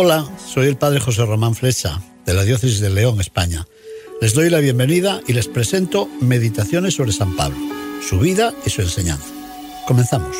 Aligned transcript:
Hola, 0.00 0.24
soy 0.46 0.68
el 0.68 0.76
padre 0.76 1.00
José 1.00 1.26
Román 1.26 1.56
Flecha, 1.56 2.00
de 2.24 2.32
la 2.32 2.44
Diócesis 2.44 2.78
de 2.78 2.88
León, 2.88 3.20
España. 3.20 3.66
Les 4.20 4.32
doy 4.32 4.48
la 4.48 4.60
bienvenida 4.60 5.20
y 5.26 5.32
les 5.32 5.48
presento 5.48 6.08
Meditaciones 6.20 6.94
sobre 6.94 7.10
San 7.10 7.34
Pablo, 7.34 7.58
su 8.08 8.20
vida 8.20 8.54
y 8.64 8.70
su 8.70 8.80
enseñanza. 8.80 9.26
Comenzamos. 9.88 10.36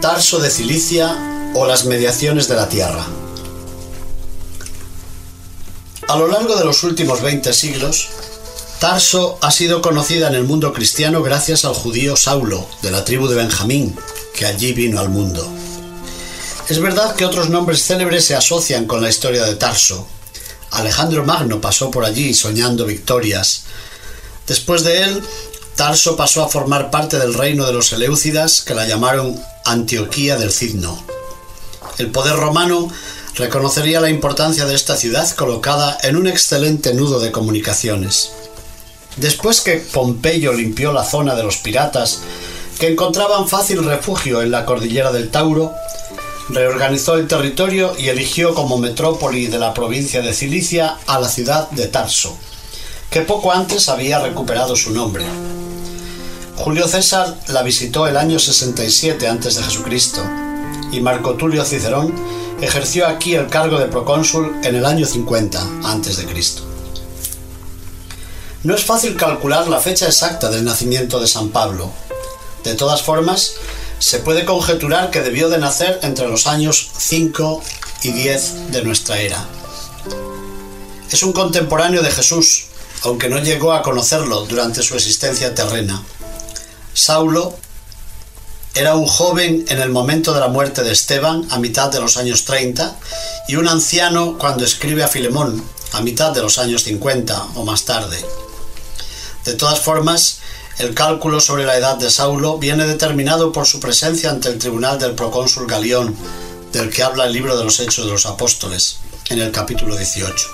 Tarso 0.00 0.40
de 0.40 0.48
Cilicia 0.48 1.27
o 1.58 1.66
las 1.66 1.86
mediaciones 1.86 2.46
de 2.46 2.54
la 2.54 2.68
Tierra. 2.68 3.04
A 6.06 6.16
lo 6.16 6.28
largo 6.28 6.54
de 6.54 6.64
los 6.64 6.84
últimos 6.84 7.20
20 7.20 7.52
siglos, 7.52 8.08
Tarso 8.78 9.38
ha 9.42 9.50
sido 9.50 9.82
conocida 9.82 10.28
en 10.28 10.36
el 10.36 10.44
mundo 10.44 10.72
cristiano 10.72 11.20
gracias 11.20 11.64
al 11.64 11.74
judío 11.74 12.16
Saulo, 12.16 12.64
de 12.80 12.92
la 12.92 13.04
tribu 13.04 13.26
de 13.26 13.34
Benjamín, 13.34 13.96
que 14.34 14.46
allí 14.46 14.72
vino 14.72 15.00
al 15.00 15.08
mundo. 15.08 15.46
Es 16.68 16.80
verdad 16.80 17.16
que 17.16 17.26
otros 17.26 17.50
nombres 17.50 17.82
célebres 17.82 18.24
se 18.24 18.36
asocian 18.36 18.86
con 18.86 19.02
la 19.02 19.08
historia 19.08 19.42
de 19.42 19.56
Tarso. 19.56 20.06
Alejandro 20.70 21.24
Magno 21.24 21.60
pasó 21.60 21.90
por 21.90 22.04
allí 22.04 22.34
soñando 22.34 22.86
victorias. 22.86 23.64
Después 24.46 24.84
de 24.84 25.02
él, 25.02 25.22
Tarso 25.74 26.16
pasó 26.16 26.44
a 26.44 26.48
formar 26.48 26.92
parte 26.92 27.18
del 27.18 27.34
reino 27.34 27.66
de 27.66 27.72
los 27.72 27.92
Eleucidas, 27.92 28.62
que 28.62 28.74
la 28.74 28.86
llamaron 28.86 29.42
Antioquía 29.64 30.36
del 30.36 30.52
Cidno. 30.52 31.17
El 31.98 32.10
poder 32.12 32.36
romano 32.36 32.88
reconocería 33.34 34.00
la 34.00 34.08
importancia 34.08 34.66
de 34.66 34.74
esta 34.74 34.96
ciudad 34.96 35.28
colocada 35.32 35.98
en 36.02 36.16
un 36.16 36.28
excelente 36.28 36.94
nudo 36.94 37.18
de 37.18 37.32
comunicaciones. 37.32 38.30
Después 39.16 39.60
que 39.60 39.78
Pompeyo 39.78 40.52
limpió 40.52 40.92
la 40.92 41.04
zona 41.04 41.34
de 41.34 41.42
los 41.42 41.56
piratas, 41.56 42.20
que 42.78 42.88
encontraban 42.88 43.48
fácil 43.48 43.84
refugio 43.84 44.42
en 44.42 44.52
la 44.52 44.64
cordillera 44.64 45.10
del 45.10 45.30
Tauro, 45.30 45.72
reorganizó 46.50 47.16
el 47.16 47.26
territorio 47.26 47.94
y 47.98 48.08
eligió 48.08 48.54
como 48.54 48.78
metrópoli 48.78 49.48
de 49.48 49.58
la 49.58 49.74
provincia 49.74 50.22
de 50.22 50.32
Cilicia 50.32 50.96
a 51.08 51.18
la 51.18 51.28
ciudad 51.28 51.68
de 51.70 51.88
Tarso, 51.88 52.36
que 53.10 53.22
poco 53.22 53.50
antes 53.50 53.88
había 53.88 54.20
recuperado 54.20 54.76
su 54.76 54.92
nombre. 54.92 55.24
Julio 56.56 56.86
César 56.86 57.36
la 57.48 57.62
visitó 57.62 58.06
el 58.06 58.16
año 58.16 58.38
67 58.38 59.26
a.C 59.26 60.47
y 60.92 61.00
Marco 61.00 61.34
Tulio 61.34 61.64
Cicerón 61.64 62.14
ejerció 62.60 63.06
aquí 63.06 63.34
el 63.34 63.48
cargo 63.48 63.78
de 63.78 63.86
procónsul 63.86 64.56
en 64.64 64.74
el 64.74 64.84
año 64.84 65.06
50 65.06 65.60
a.C. 65.84 66.26
No 68.64 68.74
es 68.74 68.84
fácil 68.84 69.16
calcular 69.16 69.68
la 69.68 69.80
fecha 69.80 70.06
exacta 70.06 70.50
del 70.50 70.64
nacimiento 70.64 71.20
de 71.20 71.28
San 71.28 71.50
Pablo. 71.50 71.90
De 72.64 72.74
todas 72.74 73.02
formas, 73.02 73.54
se 73.98 74.18
puede 74.18 74.44
conjeturar 74.44 75.10
que 75.10 75.20
debió 75.20 75.48
de 75.48 75.58
nacer 75.58 76.00
entre 76.02 76.28
los 76.28 76.46
años 76.46 76.90
5 76.98 77.62
y 78.02 78.12
10 78.12 78.72
de 78.72 78.82
nuestra 78.82 79.20
era. 79.20 79.44
Es 81.10 81.22
un 81.22 81.32
contemporáneo 81.32 82.02
de 82.02 82.10
Jesús, 82.10 82.66
aunque 83.02 83.28
no 83.28 83.38
llegó 83.38 83.72
a 83.72 83.82
conocerlo 83.82 84.44
durante 84.46 84.82
su 84.82 84.94
existencia 84.94 85.54
terrena. 85.54 86.02
Saulo 86.92 87.56
era 88.78 88.94
un 88.94 89.06
joven 89.06 89.64
en 89.70 89.80
el 89.80 89.90
momento 89.90 90.32
de 90.32 90.38
la 90.38 90.46
muerte 90.46 90.84
de 90.84 90.92
Esteban, 90.92 91.48
a 91.50 91.58
mitad 91.58 91.90
de 91.90 91.98
los 92.00 92.16
años 92.16 92.44
30, 92.44 92.96
y 93.48 93.56
un 93.56 93.66
anciano 93.66 94.38
cuando 94.38 94.64
escribe 94.64 95.02
a 95.02 95.08
Filemón, 95.08 95.64
a 95.94 96.00
mitad 96.00 96.30
de 96.30 96.42
los 96.42 96.58
años 96.58 96.84
50 96.84 97.42
o 97.56 97.64
más 97.64 97.86
tarde. 97.86 98.24
De 99.44 99.54
todas 99.54 99.80
formas, 99.80 100.38
el 100.78 100.94
cálculo 100.94 101.40
sobre 101.40 101.64
la 101.64 101.76
edad 101.76 101.96
de 101.96 102.08
Saulo 102.08 102.58
viene 102.58 102.86
determinado 102.86 103.50
por 103.50 103.66
su 103.66 103.80
presencia 103.80 104.30
ante 104.30 104.48
el 104.48 104.60
tribunal 104.60 105.00
del 105.00 105.16
procónsul 105.16 105.66
Galión, 105.66 106.14
del 106.72 106.88
que 106.90 107.02
habla 107.02 107.26
el 107.26 107.32
libro 107.32 107.58
de 107.58 107.64
los 107.64 107.80
Hechos 107.80 108.06
de 108.06 108.12
los 108.12 108.26
Apóstoles, 108.26 108.98
en 109.28 109.40
el 109.40 109.50
capítulo 109.50 109.96
18. 109.96 110.46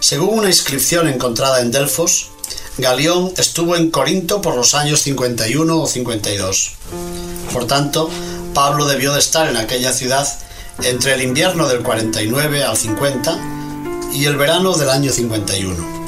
Según 0.00 0.40
una 0.40 0.48
inscripción 0.48 1.08
encontrada 1.08 1.62
en 1.62 1.70
Delfos, 1.70 2.32
Galión 2.76 3.32
estuvo 3.36 3.76
en 3.76 3.90
Corinto 3.90 4.40
por 4.42 4.56
los 4.56 4.74
años 4.74 5.00
51 5.02 5.80
o 5.80 5.86
52. 5.86 6.72
Por 7.52 7.66
tanto, 7.66 8.08
Pablo 8.54 8.86
debió 8.86 9.12
de 9.12 9.18
estar 9.18 9.48
en 9.48 9.56
aquella 9.56 9.92
ciudad 9.92 10.28
entre 10.82 11.14
el 11.14 11.22
invierno 11.22 11.68
del 11.68 11.82
49 11.82 12.62
al 12.62 12.76
50 12.76 13.38
y 14.12 14.24
el 14.24 14.36
verano 14.36 14.74
del 14.74 14.90
año 14.90 15.12
51. 15.12 16.00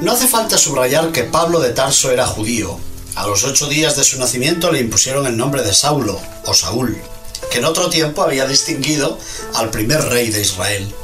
No 0.00 0.12
hace 0.12 0.28
falta 0.28 0.56
subrayar 0.56 1.12
que 1.12 1.24
Pablo 1.24 1.60
de 1.60 1.70
Tarso 1.70 2.10
era 2.10 2.26
judío. 2.26 2.78
A 3.16 3.26
los 3.26 3.44
ocho 3.44 3.68
días 3.68 3.96
de 3.96 4.04
su 4.04 4.18
nacimiento 4.18 4.70
le 4.70 4.80
impusieron 4.80 5.26
el 5.26 5.36
nombre 5.36 5.62
de 5.62 5.74
Saulo 5.74 6.20
o 6.46 6.54
Saúl, 6.54 6.96
que 7.50 7.58
en 7.58 7.64
otro 7.64 7.90
tiempo 7.90 8.22
había 8.22 8.46
distinguido 8.46 9.18
al 9.54 9.70
primer 9.70 10.02
rey 10.04 10.30
de 10.30 10.40
Israel. 10.40 10.94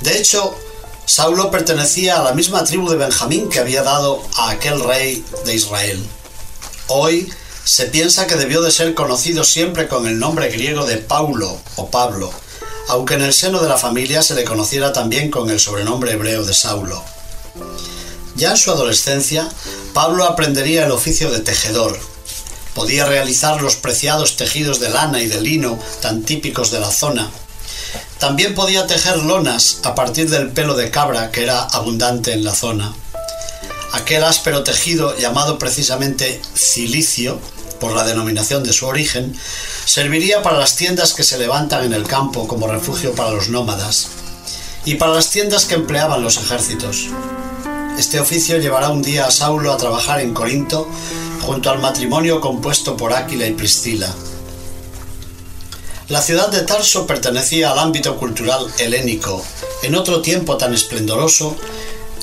De 0.00 0.16
hecho, 0.18 0.54
Saulo 1.04 1.50
pertenecía 1.50 2.20
a 2.20 2.22
la 2.22 2.32
misma 2.32 2.64
tribu 2.64 2.88
de 2.88 2.96
Benjamín 2.96 3.48
que 3.48 3.58
había 3.58 3.82
dado 3.82 4.22
a 4.36 4.50
aquel 4.50 4.82
rey 4.84 5.24
de 5.44 5.54
Israel. 5.54 6.02
Hoy 6.86 7.30
se 7.70 7.86
piensa 7.86 8.26
que 8.26 8.34
debió 8.34 8.62
de 8.62 8.72
ser 8.72 8.94
conocido 8.94 9.44
siempre 9.44 9.86
con 9.86 10.08
el 10.08 10.18
nombre 10.18 10.48
griego 10.48 10.86
de 10.86 10.96
Paulo 10.96 11.56
o 11.76 11.88
Pablo, 11.88 12.32
aunque 12.88 13.14
en 13.14 13.22
el 13.22 13.32
seno 13.32 13.60
de 13.60 13.68
la 13.68 13.78
familia 13.78 14.24
se 14.24 14.34
le 14.34 14.42
conociera 14.42 14.92
también 14.92 15.30
con 15.30 15.48
el 15.50 15.60
sobrenombre 15.60 16.10
hebreo 16.10 16.44
de 16.44 16.52
Saulo. 16.52 17.00
Ya 18.34 18.50
en 18.50 18.56
su 18.56 18.72
adolescencia, 18.72 19.48
Pablo 19.94 20.24
aprendería 20.24 20.84
el 20.84 20.90
oficio 20.90 21.30
de 21.30 21.38
tejedor. 21.38 21.96
Podía 22.74 23.06
realizar 23.06 23.62
los 23.62 23.76
preciados 23.76 24.36
tejidos 24.36 24.80
de 24.80 24.90
lana 24.90 25.22
y 25.22 25.28
de 25.28 25.40
lino 25.40 25.78
tan 26.02 26.24
típicos 26.24 26.72
de 26.72 26.80
la 26.80 26.90
zona, 26.90 27.30
también 28.18 28.56
podía 28.56 28.88
tejer 28.88 29.18
lonas 29.18 29.78
a 29.84 29.94
partir 29.94 30.28
del 30.28 30.50
pelo 30.50 30.74
de 30.74 30.90
cabra 30.90 31.30
que 31.30 31.44
era 31.44 31.62
abundante 31.62 32.32
en 32.32 32.42
la 32.42 32.52
zona. 32.52 32.92
Aquel 33.92 34.24
áspero 34.24 34.64
tejido, 34.64 35.16
llamado 35.16 35.56
precisamente 35.56 36.42
cilicio, 36.56 37.40
por 37.80 37.92
la 37.92 38.04
denominación 38.04 38.62
de 38.62 38.72
su 38.72 38.86
origen, 38.86 39.34
serviría 39.84 40.42
para 40.42 40.58
las 40.58 40.76
tiendas 40.76 41.14
que 41.14 41.24
se 41.24 41.38
levantan 41.38 41.84
en 41.84 41.94
el 41.94 42.04
campo 42.06 42.46
como 42.46 42.68
refugio 42.68 43.14
para 43.14 43.32
los 43.32 43.48
nómadas 43.48 44.08
y 44.84 44.94
para 44.94 45.14
las 45.14 45.30
tiendas 45.30 45.64
que 45.64 45.74
empleaban 45.74 46.22
los 46.22 46.36
ejércitos. 46.36 47.08
Este 47.98 48.20
oficio 48.20 48.58
llevará 48.58 48.90
un 48.90 49.02
día 49.02 49.26
a 49.26 49.30
Saulo 49.30 49.72
a 49.72 49.76
trabajar 49.76 50.20
en 50.20 50.32
Corinto 50.32 50.88
junto 51.42 51.70
al 51.70 51.80
matrimonio 51.80 52.40
compuesto 52.40 52.96
por 52.96 53.12
Áquila 53.12 53.46
y 53.46 53.52
Priscila. 53.52 54.14
La 56.08 56.22
ciudad 56.22 56.48
de 56.48 56.62
Tarso 56.62 57.06
pertenecía 57.06 57.70
al 57.70 57.78
ámbito 57.78 58.16
cultural 58.16 58.66
helénico, 58.78 59.44
en 59.82 59.94
otro 59.94 60.22
tiempo 60.22 60.56
tan 60.56 60.74
esplendoroso 60.74 61.56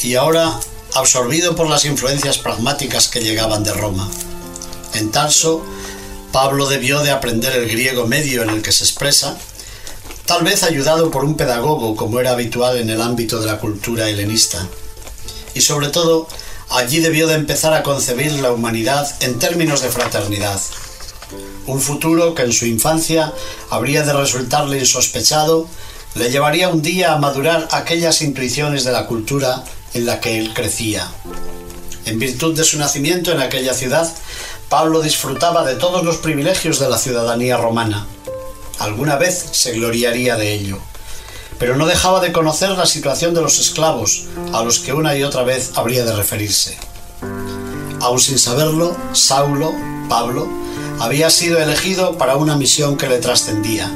y 0.02 0.16
ahora 0.16 0.60
absorbido 0.94 1.56
por 1.56 1.70
las 1.70 1.86
influencias 1.86 2.38
pragmáticas 2.38 3.08
que 3.08 3.22
llegaban 3.22 3.64
de 3.64 3.74
Roma. 3.74 4.10
En 4.94 5.12
Tarso, 5.12 5.64
Pablo 6.32 6.68
debió 6.68 7.02
de 7.02 7.12
aprender 7.12 7.56
el 7.56 7.70
griego 7.70 8.08
medio 8.08 8.44
en 8.44 8.50
el 8.50 8.62
que 8.62 8.72
se 8.72 8.84
expresa, 8.84 9.38
tal 10.26 10.44
vez 10.44 10.64
ayudado 10.64 11.12
por 11.12 11.24
un 11.24 11.38
pedagogo 11.38 11.96
como 11.96 12.20
era 12.20 12.32
habitual 12.32 12.78
en 12.78 12.90
el 12.90 13.02
ámbito 13.02 13.40
de 13.40 13.48
la 13.48 13.60
cultura 13.60 14.10
helenista. 14.10 14.68
Y 15.54 15.62
sobre 15.62 15.90
todo, 15.90 16.28
allí 16.70 17.00
debió 17.00 17.28
de 17.28 17.36
empezar 17.36 17.74
a 17.74 17.84
concebir 17.84 18.32
la 18.34 18.52
humanidad 18.52 19.10
en 19.22 19.40
términos 19.40 19.82
de 19.82 19.90
fraternidad, 19.90 20.60
un 21.66 21.82
futuro 21.82 22.34
que 22.34 22.44
en 22.44 22.54
su 22.54 22.66
infancia 22.66 23.34
habría 23.70 24.04
de 24.04 24.14
resultarle 24.14 24.80
insospechado 24.80 25.68
le 26.16 26.32
llevaría 26.32 26.70
un 26.70 26.82
día 26.82 27.14
a 27.14 27.20
madurar 27.20 27.68
aquellas 27.72 28.22
intuiciones 28.22 28.84
de 28.84 28.92
la 28.92 29.06
cultura 29.06 29.64
en 29.94 30.06
la 30.06 30.20
que 30.20 30.40
él 30.40 30.54
crecía. 30.54 31.08
En 32.06 32.18
virtud 32.18 32.56
de 32.56 32.64
su 32.64 32.80
nacimiento 32.80 33.32
en 33.32 33.42
aquella 33.42 33.74
ciudad, 33.74 34.12
Pablo 34.70 35.02
disfrutaba 35.02 35.64
de 35.64 35.76
todos 35.76 36.04
los 36.04 36.18
privilegios 36.18 36.78
de 36.80 36.90
la 36.90 36.98
ciudadanía 36.98 37.56
romana. 37.56 38.06
Alguna 38.80 39.16
vez 39.16 39.48
se 39.52 39.72
gloriaría 39.72 40.36
de 40.36 40.54
ello, 40.54 40.78
pero 41.58 41.78
no 41.78 41.86
dejaba 41.86 42.20
de 42.20 42.34
conocer 42.34 42.72
la 42.72 42.86
situación 42.86 43.34
de 43.34 43.42
los 43.42 43.60
esclavos, 43.60 44.26
a 44.52 44.64
los 44.64 44.80
que 44.80 44.92
una 44.92 45.16
y 45.16 45.24
otra 45.24 45.44
vez 45.44 45.72
habría 45.76 46.04
de 46.04 46.14
referirse. 46.14 46.78
Aún 48.02 48.20
sin 48.20 48.38
saberlo, 48.38 48.94
Saulo, 49.14 49.74
Pablo, 50.10 50.50
había 51.00 51.30
sido 51.30 51.60
elegido 51.60 52.18
para 52.18 52.36
una 52.36 52.58
misión 52.58 52.98
que 52.98 53.08
le 53.08 53.20
trascendía, 53.20 53.90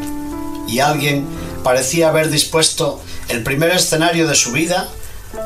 y 0.69 0.79
alguien 0.79 1.27
parecía 1.65 2.07
haber 2.07 2.29
dispuesto 2.29 3.01
el 3.27 3.43
primer 3.43 3.71
escenario 3.71 4.25
de 4.25 4.35
su 4.35 4.53
vida 4.53 4.87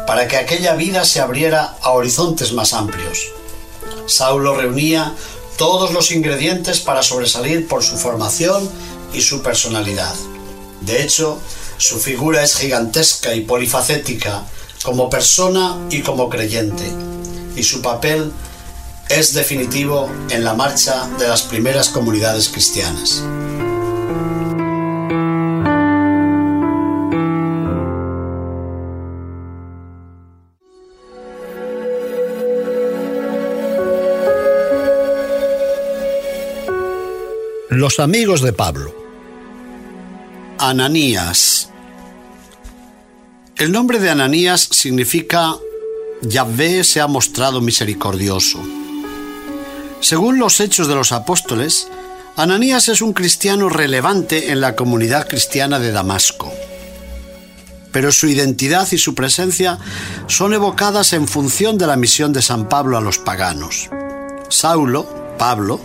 para 0.05 0.27
que 0.27 0.37
aquella 0.37 0.75
vida 0.75 1.03
se 1.03 1.19
abriera 1.19 1.75
a 1.81 1.89
horizontes 1.91 2.53
más 2.53 2.73
amplios. 2.73 3.25
Saulo 4.07 4.55
reunía 4.55 5.13
todos 5.57 5.91
los 5.91 6.11
ingredientes 6.11 6.79
para 6.79 7.03
sobresalir 7.03 7.67
por 7.67 7.83
su 7.83 7.97
formación 7.97 8.69
y 9.13 9.21
su 9.21 9.41
personalidad. 9.41 10.13
De 10.81 11.01
hecho, 11.01 11.39
su 11.77 11.99
figura 11.99 12.43
es 12.43 12.57
gigantesca 12.57 13.33
y 13.33 13.41
polifacética 13.41 14.43
como 14.83 15.09
persona 15.09 15.77
y 15.89 16.01
como 16.01 16.29
creyente, 16.29 16.83
y 17.55 17.63
su 17.63 17.81
papel 17.81 18.31
es 19.09 19.33
definitivo 19.33 20.09
en 20.29 20.43
la 20.43 20.53
marcha 20.53 21.07
de 21.17 21.27
las 21.27 21.43
primeras 21.43 21.89
comunidades 21.89 22.49
cristianas. 22.49 23.23
Los 37.75 37.99
amigos 37.99 38.41
de 38.41 38.53
Pablo. 38.53 38.95
Ananías. 40.59 41.71
El 43.57 43.73
nombre 43.73 43.99
de 43.99 44.09
Ananías 44.09 44.69
significa 44.71 45.57
Yahvé 46.21 46.85
se 46.85 47.01
ha 47.01 47.07
mostrado 47.07 47.59
misericordioso. 47.59 48.63
Según 49.99 50.39
los 50.39 50.61
hechos 50.61 50.87
de 50.87 50.95
los 50.95 51.11
apóstoles, 51.11 51.89
Ananías 52.37 52.87
es 52.87 53.01
un 53.01 53.11
cristiano 53.11 53.67
relevante 53.67 54.53
en 54.53 54.61
la 54.61 54.77
comunidad 54.77 55.27
cristiana 55.27 55.77
de 55.77 55.91
Damasco. 55.91 56.53
Pero 57.91 58.13
su 58.13 58.27
identidad 58.27 58.89
y 58.93 58.97
su 58.97 59.15
presencia 59.15 59.79
son 60.27 60.53
evocadas 60.53 61.11
en 61.11 61.27
función 61.27 61.77
de 61.77 61.87
la 61.87 61.97
misión 61.97 62.31
de 62.31 62.41
San 62.41 62.69
Pablo 62.69 62.97
a 62.97 63.01
los 63.01 63.17
paganos. 63.17 63.89
Saulo, 64.47 65.35
Pablo, 65.37 65.81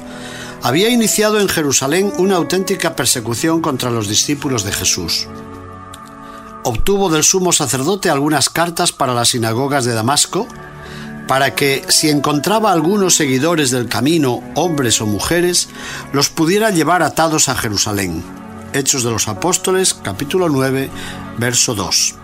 había 0.63 0.91
iniciado 0.91 1.41
en 1.41 1.49
Jerusalén 1.49 2.13
una 2.19 2.37
auténtica 2.37 2.95
persecución 2.95 3.61
contra 3.61 3.91
los 3.91 4.09
discípulos 4.09 4.65
de 4.65 4.73
Jesús. 4.73 5.27
Obtuvo 6.65 7.09
del 7.09 7.25
sumo 7.25 7.53
sacerdote 7.53 8.11
algunas 8.11 8.51
cartas 8.51 8.93
para 8.93 9.15
las 9.15 9.31
sinagogas 9.31 9.85
de 9.85 9.95
Damasco, 9.95 10.47
para 11.27 11.55
que, 11.55 11.85
si 11.89 12.11
encontraba 12.11 12.73
algunos 12.73 13.15
seguidores 13.15 13.71
del 13.71 13.89
camino, 13.89 14.43
hombres 14.55 15.01
o 15.01 15.07
mujeres, 15.07 15.69
los 16.13 16.29
pudiera 16.29 16.71
llevar 16.71 17.03
atados 17.03 17.49
a 17.49 17.55
Jerusalén. 17.55 18.23
Hechos 18.73 19.05
de 19.05 19.11
los 19.11 19.29
Apóstoles, 19.29 19.95
capítulo 19.95 20.49
9, 20.49 20.91
verso 21.39 21.75
2. 21.75 22.15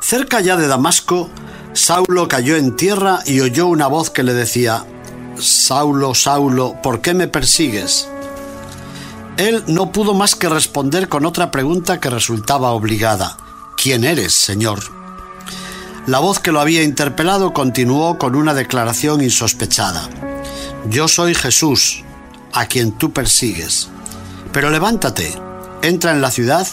Cerca 0.00 0.40
ya 0.40 0.56
de 0.56 0.68
Damasco, 0.68 1.28
Saulo 1.72 2.28
cayó 2.28 2.56
en 2.56 2.76
tierra 2.76 3.20
y 3.26 3.40
oyó 3.40 3.66
una 3.66 3.88
voz 3.88 4.10
que 4.10 4.22
le 4.22 4.32
decía, 4.32 4.84
Saulo, 5.38 6.14
Saulo, 6.14 6.76
¿por 6.82 7.00
qué 7.00 7.14
me 7.14 7.28
persigues? 7.28 8.08
Él 9.36 9.64
no 9.66 9.90
pudo 9.90 10.14
más 10.14 10.36
que 10.36 10.48
responder 10.48 11.08
con 11.08 11.26
otra 11.26 11.50
pregunta 11.50 11.98
que 11.98 12.10
resultaba 12.10 12.70
obligada. 12.70 13.36
¿Quién 13.76 14.04
eres, 14.04 14.32
Señor? 14.32 14.80
La 16.06 16.20
voz 16.20 16.38
que 16.38 16.52
lo 16.52 16.60
había 16.60 16.82
interpelado 16.82 17.52
continuó 17.52 18.18
con 18.18 18.36
una 18.36 18.54
declaración 18.54 19.22
insospechada. 19.22 20.08
Yo 20.88 21.08
soy 21.08 21.34
Jesús, 21.34 22.04
a 22.52 22.66
quien 22.66 22.92
tú 22.92 23.12
persigues. 23.12 23.88
Pero 24.52 24.70
levántate, 24.70 25.34
entra 25.82 26.12
en 26.12 26.20
la 26.20 26.30
ciudad 26.30 26.66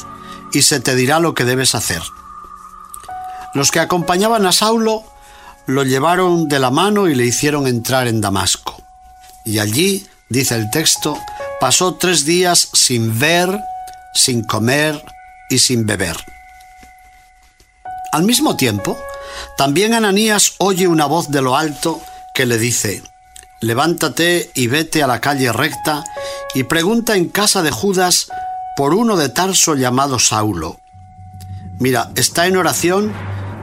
y 0.52 0.62
se 0.62 0.80
te 0.80 0.96
dirá 0.96 1.20
lo 1.20 1.34
que 1.34 1.46
debes 1.46 1.74
hacer. 1.76 2.02
Los 3.54 3.72
que 3.72 3.80
acompañaban 3.80 4.46
a 4.46 4.52
Saulo 4.52 5.04
lo 5.72 5.84
llevaron 5.84 6.48
de 6.48 6.60
la 6.60 6.70
mano 6.70 7.08
y 7.08 7.16
le 7.16 7.26
hicieron 7.26 7.68
entrar 7.68 8.08
en 8.08 8.22
Damasco. 8.22 8.82
Y 9.44 9.60
allí, 9.60 10.06
dice 10.30 10.56
el 10.56 10.70
texto, 10.70 11.18
pasó 11.60 11.96
tres 11.96 12.26
días 12.26 12.70
sin 12.74 13.18
ver, 13.20 13.60
sin 14.14 14.44
comer 14.44 15.04
y 15.50 15.60
sin 15.60 15.86
beber. 15.86 16.18
Al 18.12 18.24
mismo 18.24 18.58
tiempo, 18.58 18.98
también 19.58 19.94
Ananías 19.94 20.56
oye 20.58 20.88
una 20.88 21.06
voz 21.06 21.32
de 21.32 21.42
lo 21.42 21.56
alto 21.56 22.02
que 22.34 22.46
le 22.46 22.58
dice, 22.58 23.04
levántate 23.62 24.52
y 24.54 24.68
vete 24.68 25.02
a 25.04 25.08
la 25.08 25.22
calle 25.22 25.52
recta 25.54 26.04
y 26.54 26.64
pregunta 26.64 27.16
en 27.16 27.30
casa 27.30 27.62
de 27.62 27.72
Judas 27.72 28.28
por 28.76 28.94
uno 28.94 29.16
de 29.16 29.30
Tarso 29.30 29.76
llamado 29.76 30.20
Saulo. 30.20 30.80
Mira, 31.80 32.12
está 32.16 32.48
en 32.48 32.58
oración 32.58 33.14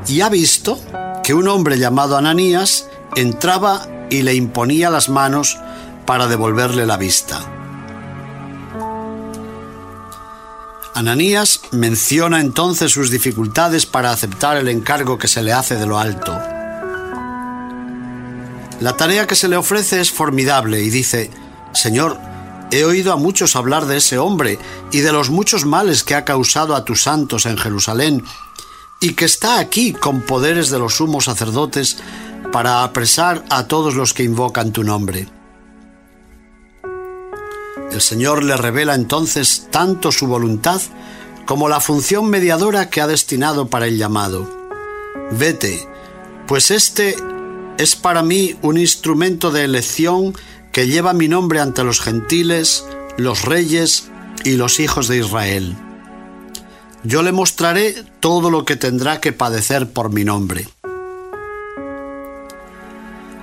y 0.07 0.23
ha 0.23 0.29
visto 0.29 0.81
que 1.29 1.35
un 1.35 1.47
hombre 1.47 1.79
llamado 1.79 2.17
Ananías 2.17 2.89
entraba 3.15 3.87
y 4.09 4.23
le 4.23 4.35
imponía 4.35 4.89
las 4.89 5.11
manos 5.11 5.59
para 6.07 6.27
devolverle 6.27 6.87
la 6.87 6.97
vista. 6.97 7.45
Ananías 10.95 11.61
menciona 11.71 12.41
entonces 12.41 12.93
sus 12.93 13.11
dificultades 13.11 13.85
para 13.85 14.11
aceptar 14.11 14.57
el 14.57 14.69
encargo 14.69 15.19
que 15.19 15.29
se 15.29 15.43
le 15.43 15.53
hace 15.53 15.77
de 15.77 15.85
lo 15.85 15.99
alto. 15.99 16.33
La 18.81 18.97
tarea 18.97 19.27
que 19.27 19.35
se 19.35 19.49
le 19.49 19.59
ofrece 19.59 20.01
es 20.01 20.11
formidable 20.11 20.81
y 20.81 20.89
dice, 20.89 21.31
Señor, 21.75 22.17
he 22.71 22.85
oído 22.85 23.13
a 23.13 23.17
muchos 23.17 23.55
hablar 23.55 23.85
de 23.85 23.99
ese 23.99 24.17
hombre 24.17 24.59
y 24.93 25.01
de 25.01 25.13
los 25.13 25.29
muchos 25.29 25.67
males 25.67 26.05
que 26.05 26.15
ha 26.15 26.25
causado 26.25 26.75
a 26.75 26.87
tus 26.87 27.03
santos 27.03 27.45
en 27.45 27.59
Jerusalén 27.59 28.25
y 29.01 29.15
que 29.15 29.25
está 29.25 29.59
aquí 29.59 29.93
con 29.93 30.23
poderes 30.23 30.71
de 30.71 30.79
los 30.79 30.97
sumos 30.97 31.25
sacerdotes 31.25 31.99
para 32.53 32.83
apresar 32.83 33.45
a 33.51 33.67
todos 33.67 33.95
los 33.95 34.15
que 34.15 34.25
invocan 34.25 34.73
tu 34.73 34.83
nombre. 34.83 35.29
El 37.93 38.01
Señor 38.01 38.45
le 38.45 38.57
revela 38.57 38.95
entonces 38.95 39.69
tanto 39.71 40.13
su 40.13 40.27
voluntad 40.27 40.81
como 41.47 41.69
la 41.69 41.81
función 41.81 42.29
mediadora 42.29 42.91
que 42.91 43.01
ha 43.01 43.07
destinado 43.07 43.69
para 43.69 43.87
el 43.87 43.97
llamado. 43.97 44.49
Vete, 45.31 45.89
pues 46.47 46.71
este 46.71 47.17
es 47.79 47.97
para 47.97 48.23
mí 48.23 48.57
un 48.63 48.77
instrumento 48.77 49.51
de 49.51 49.65
elección 49.65 50.35
que 50.73 50.87
lleva 50.87 51.13
mi 51.13 51.29
nombre 51.29 51.61
ante 51.61 51.85
los 51.85 52.01
gentiles, 52.01 52.85
los 53.17 53.45
reyes 53.45 54.11
y 54.45 54.57
los 54.57 54.81
hijos 54.81 55.09
de 55.09 55.19
Israel. 55.19 55.77
Yo 57.05 57.23
le 57.23 57.33
mostraré 57.33 57.95
todo 58.21 58.51
lo 58.51 58.65
que 58.65 58.77
tendrá 58.77 59.21
que 59.21 59.33
padecer 59.33 59.89
por 59.89 60.13
mi 60.13 60.25
nombre. 60.25 60.69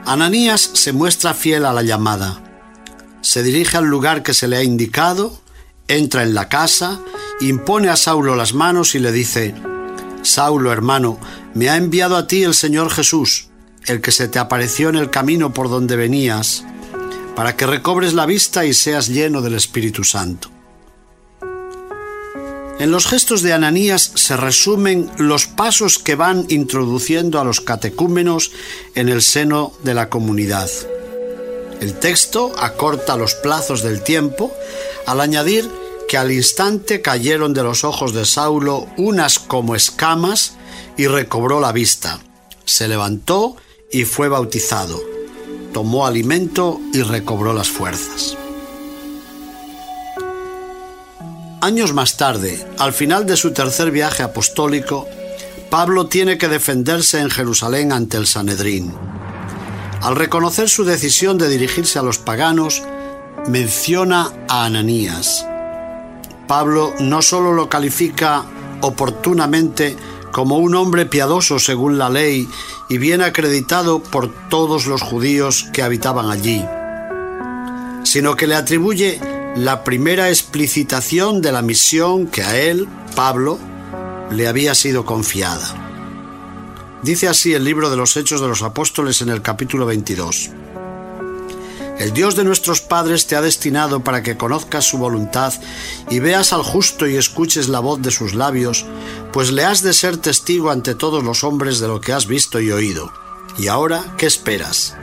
Ananías 0.05 0.61
se 0.73 0.93
muestra 0.93 1.33
fiel 1.33 1.65
a 1.65 1.73
la 1.73 1.81
llamada. 1.81 2.41
Se 3.21 3.41
dirige 3.43 3.77
al 3.77 3.85
lugar 3.85 4.23
que 4.23 4.33
se 4.33 4.47
le 4.47 4.57
ha 4.57 4.63
indicado, 4.63 5.39
entra 5.87 6.23
en 6.23 6.35
la 6.35 6.49
casa, 6.49 6.99
impone 7.41 7.89
a 7.89 7.95
Saulo 7.95 8.35
las 8.35 8.53
manos 8.53 8.93
y 8.93 8.99
le 8.99 9.11
dice, 9.11 9.55
Saulo, 10.21 10.71
hermano, 10.71 11.17
me 11.53 11.69
ha 11.69 11.77
enviado 11.77 12.17
a 12.17 12.27
ti 12.27 12.43
el 12.43 12.53
Señor 12.53 12.91
Jesús, 12.91 13.47
el 13.85 14.01
que 14.01 14.11
se 14.11 14.27
te 14.27 14.37
apareció 14.37 14.89
en 14.89 14.95
el 14.95 15.09
camino 15.09 15.53
por 15.53 15.69
donde 15.69 15.95
venías, 15.95 16.65
para 17.35 17.55
que 17.55 17.65
recobres 17.65 18.13
la 18.13 18.25
vista 18.25 18.65
y 18.65 18.73
seas 18.73 19.07
lleno 19.07 19.41
del 19.41 19.55
Espíritu 19.55 20.03
Santo. 20.03 20.54
En 22.77 22.91
los 22.91 23.07
gestos 23.07 23.41
de 23.41 23.53
Ananías 23.53 24.11
se 24.15 24.35
resumen 24.35 25.09
los 25.17 25.47
pasos 25.47 25.97
que 25.97 26.15
van 26.15 26.45
introduciendo 26.49 27.39
a 27.39 27.45
los 27.45 27.61
catecúmenos 27.61 28.51
en 28.95 29.07
el 29.07 29.21
seno 29.21 29.71
de 29.83 29.93
la 29.93 30.09
comunidad. 30.09 30.69
El 31.79 31.93
texto 31.93 32.53
acorta 32.59 33.15
los 33.15 33.33
plazos 33.35 33.81
del 33.81 34.03
tiempo 34.03 34.51
al 35.05 35.21
añadir 35.21 35.69
que 36.09 36.17
al 36.17 36.33
instante 36.33 37.01
cayeron 37.01 37.53
de 37.53 37.63
los 37.63 37.85
ojos 37.85 38.13
de 38.13 38.25
Saulo 38.25 38.87
unas 38.97 39.39
como 39.39 39.75
escamas 39.75 40.55
y 40.97 41.07
recobró 41.07 41.61
la 41.61 41.71
vista. 41.71 42.19
Se 42.65 42.89
levantó 42.89 43.55
y 43.89 44.03
fue 44.03 44.27
bautizado. 44.27 45.01
Tomó 45.73 46.05
alimento 46.05 46.81
y 46.93 47.01
recobró 47.03 47.53
las 47.53 47.69
fuerzas. 47.69 48.37
Años 51.65 51.93
más 51.93 52.15
tarde, 52.15 52.63
al 52.77 52.93
final 52.93 53.25
de 53.25 53.35
su 53.35 53.51
tercer 53.51 53.89
viaje 53.89 54.21
apostólico, 54.21 55.07
Pablo 55.71 56.05
tiene 56.05 56.37
que 56.37 56.47
defenderse 56.47 57.19
en 57.19 57.31
Jerusalén 57.31 57.91
ante 57.91 58.17
el 58.17 58.27
Sanedrín. 58.27 58.93
Al 59.99 60.15
reconocer 60.15 60.69
su 60.69 60.83
decisión 60.85 61.39
de 61.39 61.49
dirigirse 61.49 61.97
a 61.97 62.03
los 62.03 62.19
paganos, 62.19 62.83
menciona 63.47 64.31
a 64.47 64.65
Ananías. 64.65 65.43
Pablo 66.47 66.93
no 66.99 67.23
solo 67.23 67.51
lo 67.51 67.67
califica 67.67 68.43
oportunamente 68.81 69.97
como 70.31 70.59
un 70.59 70.75
hombre 70.75 71.07
piadoso 71.07 71.57
según 71.57 71.97
la 71.97 72.11
ley 72.11 72.47
y 72.89 72.99
bien 72.99 73.23
acreditado 73.23 74.03
por 74.03 74.31
todos 74.49 74.85
los 74.85 75.01
judíos 75.01 75.65
que 75.73 75.81
habitaban 75.81 76.29
allí, 76.29 76.63
sino 78.03 78.35
que 78.35 78.45
le 78.45 78.53
atribuye 78.53 79.19
la 79.55 79.85
primera 79.85 80.27
explicitación 80.27 81.41
de 81.41 81.53
la 81.53 81.61
misión 81.61 82.27
que 82.27 82.43
a 82.43 82.59
él, 82.59 82.89
Pablo, 83.15 83.57
le 84.29 84.49
había 84.49 84.75
sido 84.75 85.05
confiada. 85.05 85.73
Dice 87.03 87.29
así 87.29 87.53
el 87.53 87.63
libro 87.63 87.89
de 87.89 87.95
los 87.95 88.17
Hechos 88.17 88.41
de 88.41 88.49
los 88.49 88.63
Apóstoles 88.63 89.21
en 89.21 89.29
el 89.29 89.41
capítulo 89.41 89.85
22. 89.85 90.49
El 91.99 92.11
Dios 92.11 92.35
de 92.35 92.43
nuestros 92.43 92.81
padres 92.81 93.27
te 93.27 93.37
ha 93.37 93.41
destinado 93.41 94.03
para 94.03 94.21
que 94.21 94.35
conozcas 94.35 94.83
su 94.83 94.97
voluntad 94.97 95.53
y 96.09 96.19
veas 96.19 96.51
al 96.51 96.61
justo 96.61 97.07
y 97.07 97.15
escuches 97.15 97.69
la 97.69 97.79
voz 97.79 98.01
de 98.01 98.11
sus 98.11 98.33
labios, 98.33 98.85
pues 99.31 99.53
le 99.53 99.63
has 99.63 99.81
de 99.81 99.93
ser 99.93 100.17
testigo 100.17 100.69
ante 100.69 100.95
todos 100.95 101.23
los 101.23 101.45
hombres 101.45 101.79
de 101.79 101.87
lo 101.87 102.01
que 102.01 102.11
has 102.11 102.27
visto 102.27 102.59
y 102.59 102.71
oído. 102.71 103.13
Y 103.57 103.67
ahora, 103.67 104.03
¿qué 104.17 104.25
esperas? 104.25 104.97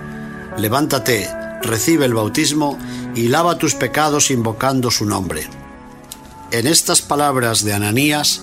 Levántate, 0.59 1.31
recibe 1.63 2.05
el 2.05 2.15
bautismo 2.15 2.79
y 3.15 3.29
lava 3.29 3.59
tus 3.59 3.75
pecados 3.75 4.31
invocando 4.31 4.91
su 4.91 5.05
nombre. 5.05 5.49
En 6.51 6.67
estas 6.67 7.01
palabras 7.03 7.65
de 7.65 7.73
Ananías, 7.73 8.43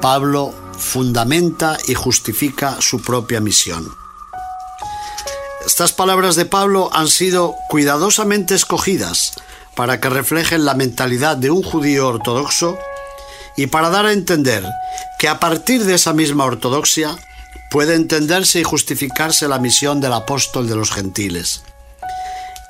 Pablo 0.00 0.52
fundamenta 0.76 1.78
y 1.86 1.94
justifica 1.94 2.80
su 2.80 3.00
propia 3.00 3.40
misión. 3.40 3.88
Estas 5.64 5.92
palabras 5.92 6.36
de 6.36 6.44
Pablo 6.44 6.90
han 6.92 7.08
sido 7.08 7.54
cuidadosamente 7.68 8.54
escogidas 8.54 9.32
para 9.74 10.00
que 10.00 10.10
reflejen 10.10 10.64
la 10.64 10.74
mentalidad 10.74 11.36
de 11.36 11.50
un 11.50 11.62
judío 11.62 12.08
ortodoxo 12.08 12.78
y 13.56 13.68
para 13.68 13.88
dar 13.88 14.06
a 14.06 14.12
entender 14.12 14.64
que 15.18 15.28
a 15.28 15.40
partir 15.40 15.84
de 15.84 15.94
esa 15.94 16.12
misma 16.12 16.44
ortodoxia 16.44 17.16
puede 17.70 17.94
entenderse 17.94 18.60
y 18.60 18.64
justificarse 18.64 19.48
la 19.48 19.58
misión 19.58 20.00
del 20.00 20.12
apóstol 20.12 20.68
de 20.68 20.76
los 20.76 20.90
gentiles. 20.90 21.62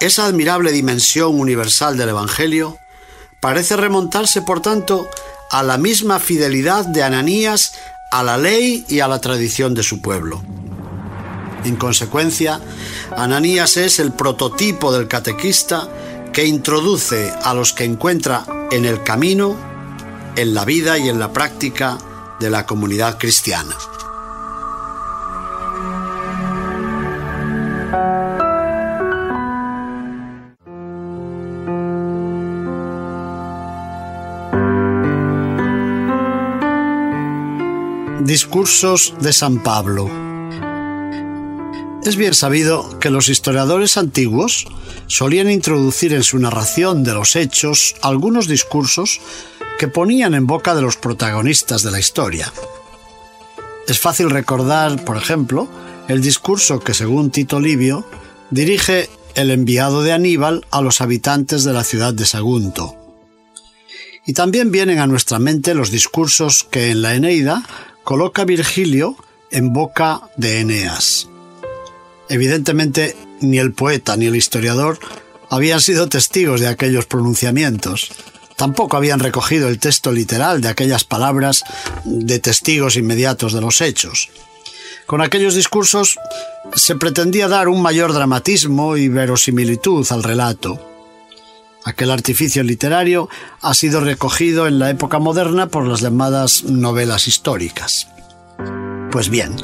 Esa 0.04 0.26
admirable 0.26 0.70
dimensión 0.70 1.40
universal 1.40 1.96
del 1.96 2.10
Evangelio 2.10 2.78
parece 3.40 3.74
remontarse, 3.74 4.42
por 4.42 4.60
tanto, 4.60 5.08
a 5.50 5.62
la 5.62 5.78
misma 5.78 6.20
fidelidad 6.20 6.84
de 6.84 7.02
Ananías 7.02 7.72
a 8.10 8.22
la 8.22 8.36
ley 8.36 8.84
y 8.86 9.00
a 9.00 9.08
la 9.08 9.22
tradición 9.22 9.72
de 9.72 9.82
su 9.82 10.02
pueblo. 10.02 10.42
En 11.64 11.76
consecuencia, 11.76 12.60
Ananías 13.16 13.78
es 13.78 13.98
el 13.98 14.12
prototipo 14.12 14.92
del 14.92 15.08
catequista 15.08 15.88
que 16.34 16.44
introduce 16.44 17.32
a 17.42 17.54
los 17.54 17.72
que 17.72 17.84
encuentra 17.84 18.44
en 18.72 18.84
el 18.84 19.02
camino, 19.04 19.56
en 20.36 20.52
la 20.52 20.66
vida 20.66 20.98
y 20.98 21.08
en 21.08 21.18
la 21.18 21.32
práctica 21.32 21.96
de 22.40 22.50
la 22.50 22.66
comunidad 22.66 23.16
cristiana. 23.16 23.74
Discursos 38.24 39.12
de 39.20 39.34
San 39.34 39.62
Pablo 39.62 40.10
es 42.06 42.16
bien 42.16 42.32
sabido 42.32 42.98
que 42.98 43.10
los 43.10 43.28
historiadores 43.28 43.98
antiguos 43.98 44.66
solían 45.08 45.50
introducir 45.50 46.14
en 46.14 46.22
su 46.22 46.38
narración 46.38 47.04
de 47.04 47.12
los 47.12 47.36
hechos 47.36 47.94
algunos 48.00 48.48
discursos 48.48 49.20
que 49.78 49.88
ponían 49.88 50.32
en 50.32 50.46
boca 50.46 50.74
de 50.74 50.80
los 50.80 50.96
protagonistas 50.96 51.82
de 51.82 51.90
la 51.90 52.00
historia. 52.00 52.50
Es 53.88 53.98
fácil 53.98 54.30
recordar, 54.30 55.04
por 55.04 55.18
ejemplo, 55.18 55.68
el 56.08 56.22
discurso 56.22 56.80
que, 56.80 56.94
según 56.94 57.30
Tito 57.30 57.60
Livio, 57.60 58.06
dirige 58.48 59.10
el 59.34 59.50
enviado 59.50 60.02
de 60.02 60.12
Aníbal 60.12 60.64
a 60.70 60.80
los 60.80 61.02
habitantes 61.02 61.62
de 61.62 61.74
la 61.74 61.84
ciudad 61.84 62.14
de 62.14 62.24
Sagunto. 62.24 62.96
Y 64.24 64.32
también 64.32 64.70
vienen 64.70 65.00
a 65.00 65.06
nuestra 65.06 65.38
mente 65.38 65.74
los 65.74 65.90
discursos 65.90 66.64
que 66.64 66.90
en 66.90 67.02
la 67.02 67.14
Eneida 67.14 67.62
coloca 68.04 68.44
Virgilio 68.44 69.16
en 69.50 69.72
boca 69.72 70.20
de 70.36 70.60
Eneas. 70.60 71.28
Evidentemente, 72.28 73.16
ni 73.40 73.58
el 73.58 73.72
poeta 73.72 74.16
ni 74.16 74.26
el 74.26 74.36
historiador 74.36 74.98
habían 75.50 75.80
sido 75.80 76.08
testigos 76.08 76.60
de 76.60 76.68
aquellos 76.68 77.06
pronunciamientos. 77.06 78.12
Tampoco 78.56 78.96
habían 78.96 79.20
recogido 79.20 79.68
el 79.68 79.78
texto 79.78 80.12
literal 80.12 80.60
de 80.60 80.68
aquellas 80.68 81.04
palabras 81.04 81.64
de 82.04 82.38
testigos 82.38 82.96
inmediatos 82.96 83.52
de 83.52 83.60
los 83.60 83.80
hechos. 83.80 84.30
Con 85.06 85.20
aquellos 85.20 85.54
discursos 85.54 86.18
se 86.74 86.94
pretendía 86.96 87.48
dar 87.48 87.68
un 87.68 87.82
mayor 87.82 88.12
dramatismo 88.12 88.96
y 88.96 89.08
verosimilitud 89.08 90.06
al 90.10 90.22
relato. 90.22 90.93
Aquel 91.84 92.10
artificio 92.10 92.62
literario 92.62 93.28
ha 93.60 93.74
sido 93.74 94.00
recogido 94.00 94.66
en 94.66 94.78
la 94.78 94.88
época 94.88 95.18
moderna 95.18 95.66
por 95.66 95.86
las 95.86 96.00
llamadas 96.00 96.64
novelas 96.64 97.28
históricas. 97.28 98.08
Pues 99.12 99.28
bien, 99.28 99.54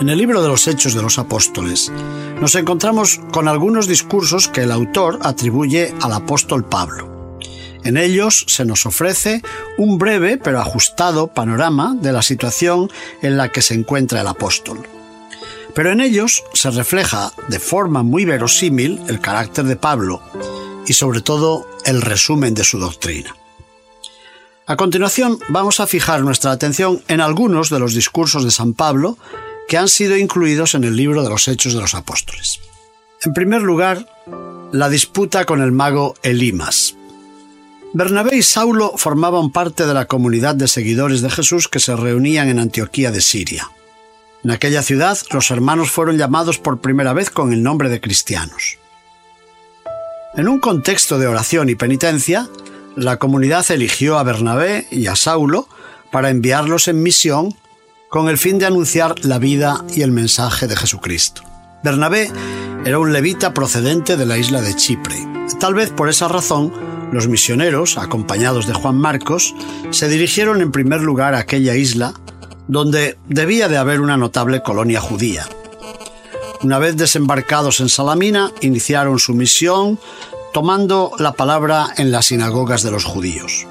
en 0.00 0.08
el 0.08 0.18
libro 0.18 0.40
de 0.40 0.48
los 0.48 0.68
Hechos 0.68 0.94
de 0.94 1.02
los 1.02 1.18
Apóstoles 1.18 1.92
nos 2.40 2.54
encontramos 2.54 3.20
con 3.32 3.48
algunos 3.48 3.88
discursos 3.88 4.46
que 4.46 4.62
el 4.62 4.70
autor 4.70 5.18
atribuye 5.22 5.92
al 6.00 6.12
apóstol 6.12 6.64
Pablo. 6.64 7.36
En 7.82 7.96
ellos 7.96 8.44
se 8.46 8.64
nos 8.64 8.86
ofrece 8.86 9.42
un 9.78 9.98
breve 9.98 10.36
pero 10.36 10.60
ajustado 10.60 11.26
panorama 11.26 11.96
de 12.00 12.12
la 12.12 12.22
situación 12.22 12.88
en 13.20 13.36
la 13.36 13.50
que 13.50 13.62
se 13.62 13.74
encuentra 13.74 14.20
el 14.20 14.28
apóstol. 14.28 14.86
Pero 15.74 15.90
en 15.90 16.00
ellos 16.00 16.44
se 16.54 16.70
refleja 16.70 17.32
de 17.48 17.58
forma 17.58 18.04
muy 18.04 18.24
verosímil 18.24 19.00
el 19.08 19.20
carácter 19.20 19.64
de 19.64 19.76
Pablo 19.76 20.22
y 20.88 20.94
sobre 20.94 21.20
todo 21.20 21.68
el 21.84 22.02
resumen 22.02 22.54
de 22.54 22.64
su 22.64 22.78
doctrina. 22.78 23.36
A 24.66 24.76
continuación 24.76 25.38
vamos 25.48 25.80
a 25.80 25.86
fijar 25.86 26.22
nuestra 26.22 26.50
atención 26.50 27.02
en 27.08 27.20
algunos 27.20 27.70
de 27.70 27.78
los 27.78 27.94
discursos 27.94 28.44
de 28.44 28.50
San 28.50 28.74
Pablo 28.74 29.16
que 29.68 29.78
han 29.78 29.88
sido 29.88 30.16
incluidos 30.16 30.74
en 30.74 30.84
el 30.84 30.96
libro 30.96 31.22
de 31.22 31.28
los 31.28 31.46
Hechos 31.46 31.74
de 31.74 31.80
los 31.80 31.94
Apóstoles. 31.94 32.60
En 33.22 33.34
primer 33.34 33.62
lugar, 33.62 34.08
la 34.72 34.88
disputa 34.88 35.44
con 35.44 35.62
el 35.62 35.72
mago 35.72 36.14
Elimas. 36.22 36.96
Bernabé 37.94 38.36
y 38.36 38.42
Saulo 38.42 38.92
formaban 38.96 39.50
parte 39.50 39.86
de 39.86 39.94
la 39.94 40.06
comunidad 40.06 40.54
de 40.54 40.68
seguidores 40.68 41.20
de 41.20 41.30
Jesús 41.30 41.68
que 41.68 41.80
se 41.80 41.96
reunían 41.96 42.48
en 42.48 42.58
Antioquía 42.58 43.10
de 43.10 43.20
Siria. 43.20 43.70
En 44.44 44.50
aquella 44.50 44.82
ciudad 44.82 45.18
los 45.32 45.50
hermanos 45.50 45.90
fueron 45.90 46.16
llamados 46.16 46.58
por 46.58 46.80
primera 46.80 47.12
vez 47.12 47.30
con 47.30 47.52
el 47.52 47.62
nombre 47.62 47.88
de 47.88 48.00
cristianos. 48.00 48.78
En 50.34 50.46
un 50.46 50.60
contexto 50.60 51.18
de 51.18 51.26
oración 51.26 51.70
y 51.70 51.74
penitencia, 51.74 52.48
la 52.96 53.16
comunidad 53.16 53.64
eligió 53.70 54.18
a 54.18 54.22
Bernabé 54.22 54.86
y 54.90 55.06
a 55.06 55.16
Saulo 55.16 55.68
para 56.12 56.28
enviarlos 56.28 56.86
en 56.88 57.02
misión 57.02 57.54
con 58.10 58.28
el 58.28 58.36
fin 58.36 58.58
de 58.58 58.66
anunciar 58.66 59.24
la 59.24 59.38
vida 59.38 59.84
y 59.94 60.02
el 60.02 60.12
mensaje 60.12 60.66
de 60.66 60.76
Jesucristo. 60.76 61.42
Bernabé 61.82 62.30
era 62.84 62.98
un 62.98 63.12
levita 63.12 63.54
procedente 63.54 64.16
de 64.16 64.26
la 64.26 64.36
isla 64.36 64.60
de 64.60 64.76
Chipre. 64.76 65.16
Tal 65.60 65.74
vez 65.74 65.90
por 65.90 66.10
esa 66.10 66.28
razón, 66.28 66.72
los 67.10 67.26
misioneros, 67.26 67.96
acompañados 67.96 68.66
de 68.66 68.74
Juan 68.74 68.96
Marcos, 68.96 69.54
se 69.90 70.08
dirigieron 70.08 70.60
en 70.60 70.72
primer 70.72 71.00
lugar 71.00 71.34
a 71.34 71.38
aquella 71.38 71.74
isla 71.74 72.12
donde 72.66 73.18
debía 73.28 73.68
de 73.68 73.78
haber 73.78 74.02
una 74.02 74.18
notable 74.18 74.62
colonia 74.62 75.00
judía. 75.00 75.46
Una 76.62 76.78
vez 76.78 76.96
desembarcados 76.96 77.78
en 77.80 77.88
Salamina, 77.88 78.52
iniciaron 78.60 79.18
su 79.20 79.32
misión 79.32 79.98
tomando 80.52 81.12
la 81.18 81.32
palabra 81.32 81.94
en 81.98 82.10
las 82.10 82.26
sinagogas 82.26 82.82
de 82.82 82.90
los 82.90 83.04
judíos. 83.04 83.66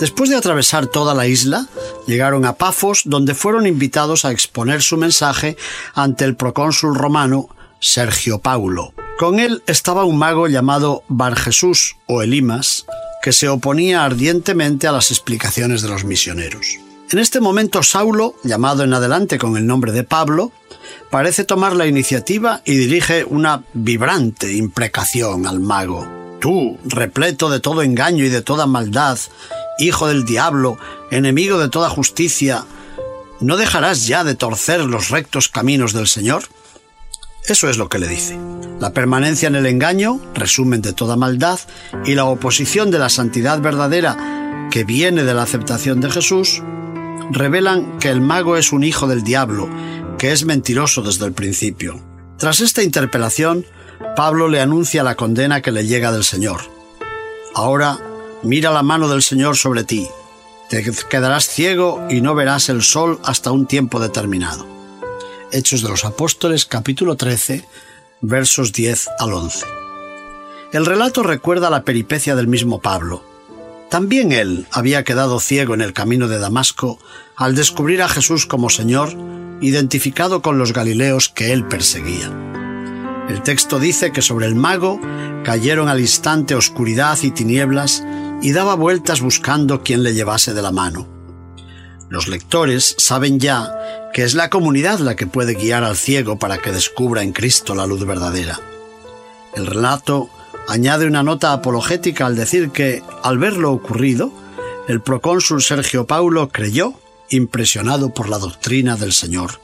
Después 0.00 0.28
de 0.28 0.36
atravesar 0.36 0.88
toda 0.88 1.14
la 1.14 1.28
isla, 1.28 1.68
llegaron 2.08 2.44
a 2.44 2.54
Pafos, 2.54 3.02
donde 3.04 3.34
fueron 3.34 3.68
invitados 3.68 4.24
a 4.24 4.32
exponer 4.32 4.82
su 4.82 4.96
mensaje 4.96 5.56
ante 5.94 6.24
el 6.24 6.34
procónsul 6.34 6.96
romano 6.96 7.48
Sergio 7.78 8.40
Paulo. 8.40 8.94
Con 9.16 9.38
él 9.38 9.62
estaba 9.68 10.04
un 10.04 10.18
mago 10.18 10.48
llamado 10.48 11.04
Bar 11.06 11.36
Jesús 11.36 11.96
o 12.06 12.22
Elimas, 12.22 12.84
que 13.22 13.32
se 13.32 13.48
oponía 13.48 14.04
ardientemente 14.04 14.88
a 14.88 14.92
las 14.92 15.12
explicaciones 15.12 15.82
de 15.82 15.88
los 15.88 16.04
misioneros. 16.04 16.78
En 17.12 17.18
este 17.18 17.40
momento 17.40 17.82
Saulo, 17.82 18.34
llamado 18.42 18.82
en 18.82 18.94
adelante 18.94 19.38
con 19.38 19.56
el 19.56 19.66
nombre 19.66 19.92
de 19.92 20.02
Pablo, 20.02 20.50
parece 21.10 21.44
tomar 21.44 21.74
la 21.74 21.86
iniciativa 21.86 22.62
y 22.64 22.76
dirige 22.76 23.24
una 23.24 23.64
vibrante 23.74 24.52
imprecación 24.52 25.46
al 25.46 25.60
mago. 25.60 26.08
Tú, 26.40 26.78
repleto 26.84 27.50
de 27.50 27.60
todo 27.60 27.82
engaño 27.82 28.24
y 28.24 28.28
de 28.28 28.42
toda 28.42 28.66
maldad, 28.66 29.18
hijo 29.78 30.08
del 30.08 30.24
diablo, 30.24 30.78
enemigo 31.10 31.58
de 31.58 31.68
toda 31.68 31.88
justicia, 31.88 32.64
¿no 33.40 33.56
dejarás 33.56 34.06
ya 34.06 34.24
de 34.24 34.34
torcer 34.34 34.80
los 34.80 35.10
rectos 35.10 35.48
caminos 35.48 35.92
del 35.92 36.08
Señor? 36.08 36.44
Eso 37.46 37.68
es 37.68 37.76
lo 37.76 37.88
que 37.88 37.98
le 37.98 38.08
dice. 38.08 38.38
La 38.80 38.92
permanencia 38.92 39.48
en 39.48 39.56
el 39.56 39.66
engaño, 39.66 40.20
resumen 40.34 40.82
de 40.82 40.92
toda 40.92 41.16
maldad, 41.16 41.58
y 42.04 42.14
la 42.14 42.24
oposición 42.24 42.90
de 42.90 42.98
la 42.98 43.08
santidad 43.08 43.60
verdadera 43.60 44.68
que 44.70 44.84
viene 44.84 45.24
de 45.24 45.34
la 45.34 45.42
aceptación 45.42 46.00
de 46.00 46.10
Jesús, 46.10 46.62
revelan 47.30 47.98
que 47.98 48.10
el 48.10 48.20
mago 48.20 48.56
es 48.56 48.72
un 48.72 48.84
hijo 48.84 49.06
del 49.06 49.22
diablo, 49.22 49.68
que 50.22 50.30
es 50.30 50.44
mentiroso 50.44 51.02
desde 51.02 51.26
el 51.26 51.32
principio. 51.32 52.00
Tras 52.38 52.60
esta 52.60 52.84
interpelación, 52.84 53.66
Pablo 54.14 54.46
le 54.46 54.60
anuncia 54.60 55.02
la 55.02 55.16
condena 55.16 55.62
que 55.62 55.72
le 55.72 55.84
llega 55.84 56.12
del 56.12 56.22
Señor. 56.22 56.60
Ahora, 57.56 57.98
mira 58.44 58.70
la 58.70 58.84
mano 58.84 59.08
del 59.08 59.24
Señor 59.24 59.56
sobre 59.56 59.82
ti. 59.82 60.06
Te 60.70 60.84
quedarás 61.10 61.48
ciego 61.48 62.06
y 62.08 62.20
no 62.20 62.36
verás 62.36 62.68
el 62.68 62.82
sol 62.82 63.18
hasta 63.24 63.50
un 63.50 63.66
tiempo 63.66 63.98
determinado. 63.98 64.64
Hechos 65.50 65.82
de 65.82 65.88
los 65.88 66.04
Apóstoles 66.04 66.66
capítulo 66.66 67.16
13 67.16 67.66
versos 68.20 68.72
10 68.72 69.08
al 69.18 69.32
11. 69.32 69.66
El 70.72 70.86
relato 70.86 71.24
recuerda 71.24 71.68
la 71.68 71.82
peripecia 71.82 72.36
del 72.36 72.46
mismo 72.46 72.80
Pablo. 72.80 73.24
También 73.90 74.30
él 74.30 74.68
había 74.70 75.02
quedado 75.02 75.40
ciego 75.40 75.74
en 75.74 75.80
el 75.80 75.92
camino 75.92 76.28
de 76.28 76.38
Damasco 76.38 77.00
al 77.34 77.56
descubrir 77.56 78.02
a 78.02 78.08
Jesús 78.08 78.46
como 78.46 78.70
Señor, 78.70 79.16
identificado 79.62 80.42
con 80.42 80.58
los 80.58 80.72
Galileos 80.72 81.28
que 81.28 81.52
él 81.52 81.66
perseguía. 81.66 82.30
El 83.28 83.42
texto 83.42 83.78
dice 83.78 84.12
que 84.12 84.20
sobre 84.20 84.46
el 84.46 84.54
mago 84.54 85.00
cayeron 85.44 85.88
al 85.88 86.00
instante 86.00 86.54
oscuridad 86.54 87.18
y 87.22 87.30
tinieblas 87.30 88.04
y 88.42 88.52
daba 88.52 88.74
vueltas 88.74 89.20
buscando 89.20 89.82
quien 89.82 90.02
le 90.02 90.14
llevase 90.14 90.52
de 90.52 90.62
la 90.62 90.72
mano. 90.72 91.08
Los 92.10 92.28
lectores 92.28 92.94
saben 92.98 93.40
ya 93.40 93.72
que 94.12 94.24
es 94.24 94.34
la 94.34 94.50
comunidad 94.50 94.98
la 94.98 95.16
que 95.16 95.26
puede 95.26 95.54
guiar 95.54 95.84
al 95.84 95.96
ciego 95.96 96.38
para 96.38 96.58
que 96.58 96.72
descubra 96.72 97.22
en 97.22 97.32
Cristo 97.32 97.74
la 97.74 97.86
luz 97.86 98.04
verdadera. 98.04 98.60
El 99.54 99.66
relato 99.66 100.28
añade 100.68 101.06
una 101.06 101.22
nota 101.22 101.52
apologética 101.52 102.26
al 102.26 102.36
decir 102.36 102.70
que, 102.70 103.02
al 103.22 103.38
ver 103.38 103.54
lo 103.54 103.72
ocurrido, 103.72 104.32
el 104.88 105.00
procónsul 105.00 105.62
Sergio 105.62 106.06
Paulo 106.06 106.48
creyó, 106.48 106.94
impresionado 107.32 108.12
por 108.14 108.28
la 108.28 108.38
doctrina 108.38 108.96
del 108.96 109.12
Señor. 109.12 109.60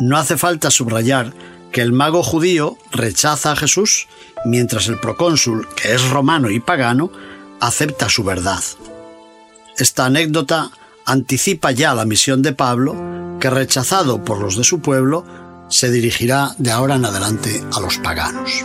No 0.00 0.16
hace 0.16 0.36
falta 0.36 0.70
subrayar 0.70 1.32
que 1.72 1.80
el 1.80 1.92
mago 1.92 2.22
judío 2.22 2.76
rechaza 2.92 3.52
a 3.52 3.56
Jesús, 3.56 4.06
mientras 4.44 4.88
el 4.88 4.98
procónsul, 4.98 5.68
que 5.74 5.94
es 5.94 6.08
romano 6.10 6.50
y 6.50 6.60
pagano, 6.60 7.10
acepta 7.60 8.08
su 8.08 8.22
verdad. 8.22 8.62
Esta 9.76 10.06
anécdota 10.06 10.70
anticipa 11.04 11.72
ya 11.72 11.94
la 11.94 12.04
misión 12.04 12.42
de 12.42 12.52
Pablo, 12.52 13.38
que 13.40 13.50
rechazado 13.50 14.24
por 14.24 14.40
los 14.40 14.56
de 14.56 14.64
su 14.64 14.80
pueblo, 14.80 15.24
se 15.68 15.90
dirigirá 15.90 16.54
de 16.58 16.70
ahora 16.70 16.94
en 16.94 17.04
adelante 17.04 17.62
a 17.72 17.80
los 17.80 17.98
paganos. 17.98 18.64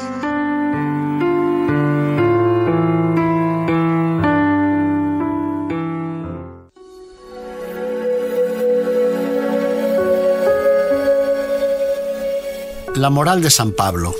La 12.95 13.09
moral 13.09 13.41
de 13.41 13.49
San 13.49 13.71
Pablo. 13.71 14.13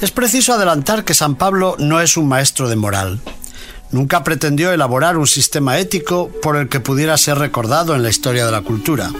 Es 0.00 0.10
preciso 0.10 0.54
adelantar 0.54 1.04
que 1.04 1.14
San 1.14 1.34
Pablo 1.36 1.76
no 1.78 2.00
es 2.00 2.16
un 2.16 2.26
maestro 2.26 2.68
de 2.68 2.76
moral. 2.76 3.20
Nunca 3.90 4.24
pretendió 4.24 4.72
elaborar 4.72 5.18
un 5.18 5.26
sistema 5.26 5.78
ético 5.78 6.30
por 6.42 6.56
el 6.56 6.68
que 6.68 6.80
pudiera 6.80 7.16
ser 7.18 7.38
recordado 7.38 7.94
en 7.94 8.02
la 8.02 8.08
historia 8.08 8.46
de 8.46 8.52
la 8.52 8.62
cultura. 8.62 9.10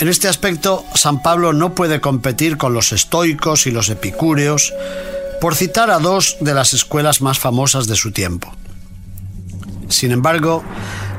En 0.00 0.08
este 0.08 0.28
aspecto, 0.28 0.84
San 0.94 1.22
Pablo 1.22 1.52
no 1.52 1.74
puede 1.74 2.00
competir 2.00 2.56
con 2.56 2.74
los 2.74 2.92
estoicos 2.92 3.66
y 3.66 3.70
los 3.70 3.88
epicúreos, 3.88 4.74
por 5.40 5.54
citar 5.54 5.90
a 5.90 5.98
dos 5.98 6.36
de 6.40 6.54
las 6.54 6.74
escuelas 6.74 7.22
más 7.22 7.38
famosas 7.38 7.86
de 7.86 7.96
su 7.96 8.12
tiempo. 8.12 8.52
Sin 9.88 10.10
embargo, 10.10 10.64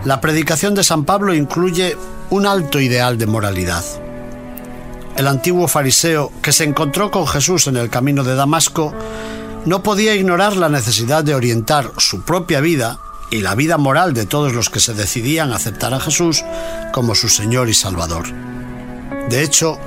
la 0.03 0.19
predicación 0.19 0.75
de 0.75 0.83
San 0.83 1.05
Pablo 1.05 1.33
incluye 1.33 1.95
un 2.29 2.45
alto 2.45 2.79
ideal 2.79 3.17
de 3.17 3.27
moralidad. 3.27 3.83
El 5.15 5.27
antiguo 5.27 5.67
fariseo 5.67 6.31
que 6.41 6.51
se 6.51 6.63
encontró 6.63 7.11
con 7.11 7.27
Jesús 7.27 7.67
en 7.67 7.77
el 7.77 7.89
camino 7.89 8.23
de 8.23 8.35
Damasco 8.35 8.93
no 9.65 9.83
podía 9.83 10.15
ignorar 10.15 10.57
la 10.57 10.69
necesidad 10.69 11.23
de 11.23 11.35
orientar 11.35 11.91
su 11.97 12.21
propia 12.23 12.61
vida 12.61 12.99
y 13.29 13.41
la 13.41 13.55
vida 13.55 13.77
moral 13.77 14.13
de 14.13 14.25
todos 14.25 14.53
los 14.53 14.69
que 14.69 14.79
se 14.79 14.93
decidían 14.93 15.51
a 15.51 15.55
aceptar 15.55 15.93
a 15.93 15.99
Jesús 15.99 16.43
como 16.91 17.15
su 17.15 17.29
Señor 17.29 17.69
y 17.69 17.73
Salvador. 17.73 18.25
De 19.29 19.43
hecho, 19.43 19.77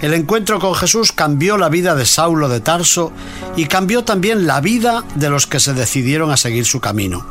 el 0.00 0.14
encuentro 0.14 0.58
con 0.58 0.74
Jesús 0.74 1.12
cambió 1.12 1.58
la 1.58 1.68
vida 1.68 1.94
de 1.94 2.06
Saulo 2.06 2.48
de 2.48 2.60
Tarso 2.60 3.12
y 3.56 3.66
cambió 3.66 4.02
también 4.02 4.46
la 4.46 4.60
vida 4.60 5.04
de 5.14 5.28
los 5.28 5.46
que 5.46 5.60
se 5.60 5.74
decidieron 5.74 6.30
a 6.30 6.36
seguir 6.36 6.64
su 6.64 6.80
camino. 6.80 7.26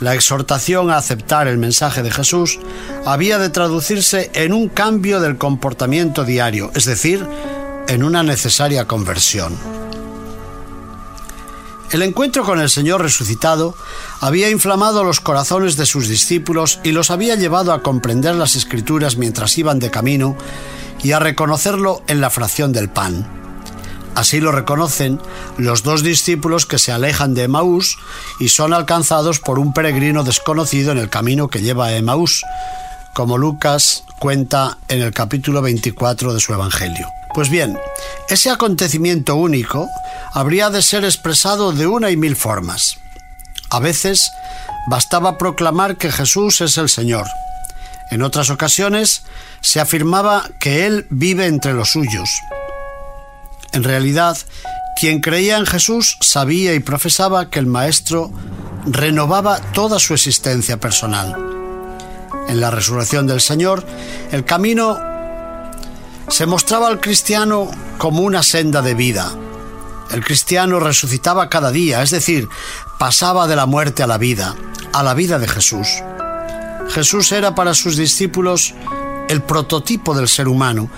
La 0.00 0.14
exhortación 0.14 0.90
a 0.90 0.96
aceptar 0.96 1.46
el 1.46 1.58
mensaje 1.58 2.02
de 2.02 2.10
Jesús 2.10 2.58
había 3.04 3.38
de 3.38 3.50
traducirse 3.50 4.30
en 4.32 4.54
un 4.54 4.68
cambio 4.68 5.20
del 5.20 5.36
comportamiento 5.36 6.24
diario, 6.24 6.70
es 6.74 6.86
decir, 6.86 7.26
en 7.86 8.02
una 8.02 8.22
necesaria 8.22 8.86
conversión. 8.86 9.54
El 11.90 12.02
encuentro 12.02 12.44
con 12.44 12.60
el 12.60 12.70
Señor 12.70 13.02
resucitado 13.02 13.74
había 14.20 14.48
inflamado 14.48 15.04
los 15.04 15.20
corazones 15.20 15.76
de 15.76 15.86
sus 15.86 16.08
discípulos 16.08 16.80
y 16.84 16.92
los 16.92 17.10
había 17.10 17.34
llevado 17.34 17.72
a 17.72 17.82
comprender 17.82 18.36
las 18.36 18.54
escrituras 18.54 19.16
mientras 19.16 19.58
iban 19.58 19.80
de 19.80 19.90
camino 19.90 20.36
y 21.02 21.12
a 21.12 21.18
reconocerlo 21.18 22.02
en 22.06 22.20
la 22.20 22.30
fracción 22.30 22.72
del 22.72 22.88
pan. 22.88 23.39
Así 24.14 24.40
lo 24.40 24.52
reconocen 24.52 25.20
los 25.56 25.82
dos 25.82 26.02
discípulos 26.02 26.66
que 26.66 26.78
se 26.78 26.92
alejan 26.92 27.34
de 27.34 27.44
Emaús 27.44 27.96
y 28.40 28.48
son 28.48 28.72
alcanzados 28.74 29.38
por 29.38 29.58
un 29.58 29.72
peregrino 29.72 30.24
desconocido 30.24 30.92
en 30.92 30.98
el 30.98 31.08
camino 31.08 31.48
que 31.48 31.62
lleva 31.62 31.86
a 31.86 31.96
Emaús, 31.96 32.42
como 33.14 33.38
Lucas 33.38 34.04
cuenta 34.18 34.78
en 34.88 35.00
el 35.00 35.12
capítulo 35.12 35.62
24 35.62 36.34
de 36.34 36.40
su 36.40 36.52
Evangelio. 36.52 37.08
Pues 37.32 37.48
bien, 37.48 37.78
ese 38.28 38.50
acontecimiento 38.50 39.36
único 39.36 39.88
habría 40.32 40.70
de 40.70 40.82
ser 40.82 41.04
expresado 41.04 41.72
de 41.72 41.86
una 41.86 42.10
y 42.10 42.16
mil 42.16 42.34
formas. 42.34 42.98
A 43.70 43.78
veces 43.78 44.30
bastaba 44.88 45.38
proclamar 45.38 45.96
que 45.96 46.10
Jesús 46.10 46.60
es 46.60 46.76
el 46.76 46.88
Señor. 46.88 47.26
En 48.10 48.22
otras 48.22 48.50
ocasiones 48.50 49.22
se 49.60 49.78
afirmaba 49.78 50.50
que 50.58 50.86
Él 50.86 51.06
vive 51.10 51.46
entre 51.46 51.72
los 51.72 51.90
suyos. 51.90 52.28
En 53.72 53.84
realidad, 53.84 54.36
quien 55.00 55.20
creía 55.20 55.56
en 55.56 55.66
Jesús 55.66 56.16
sabía 56.20 56.74
y 56.74 56.80
profesaba 56.80 57.50
que 57.50 57.58
el 57.58 57.66
Maestro 57.66 58.30
renovaba 58.86 59.60
toda 59.72 59.98
su 59.98 60.14
existencia 60.14 60.78
personal. 60.78 61.36
En 62.48 62.60
la 62.60 62.70
resurrección 62.70 63.26
del 63.26 63.40
Señor, 63.40 63.86
el 64.32 64.44
camino 64.44 64.98
se 66.28 66.46
mostraba 66.46 66.88
al 66.88 67.00
cristiano 67.00 67.70
como 67.98 68.22
una 68.22 68.42
senda 68.42 68.82
de 68.82 68.94
vida, 68.94 69.32
el 70.10 70.24
cristiano 70.24 70.80
resucitaba 70.80 71.48
cada 71.48 71.70
día, 71.70 72.02
es 72.02 72.10
decir, 72.10 72.48
pasaba 72.98 73.46
de 73.46 73.54
la 73.54 73.66
muerte 73.66 74.02
a 74.02 74.08
la 74.08 74.18
vida, 74.18 74.56
a 74.92 75.04
la 75.04 75.14
vida 75.14 75.38
de 75.38 75.46
Jesús. 75.46 75.88
Jesús 76.88 77.30
era 77.30 77.54
para 77.54 77.74
sus 77.74 77.96
discípulos 77.96 78.74
el 79.28 79.42
prototipo 79.42 80.14
del 80.14 80.26
ser 80.26 80.48
humano, 80.48 80.90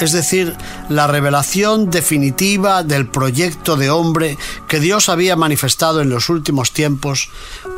es 0.00 0.12
decir, 0.12 0.54
la 0.88 1.06
revelación 1.06 1.90
definitiva 1.90 2.82
del 2.82 3.08
proyecto 3.08 3.76
de 3.76 3.90
hombre 3.90 4.38
que 4.68 4.80
Dios 4.80 5.08
había 5.08 5.36
manifestado 5.36 6.00
en 6.00 6.10
los 6.10 6.28
últimos 6.28 6.72
tiempos 6.72 7.30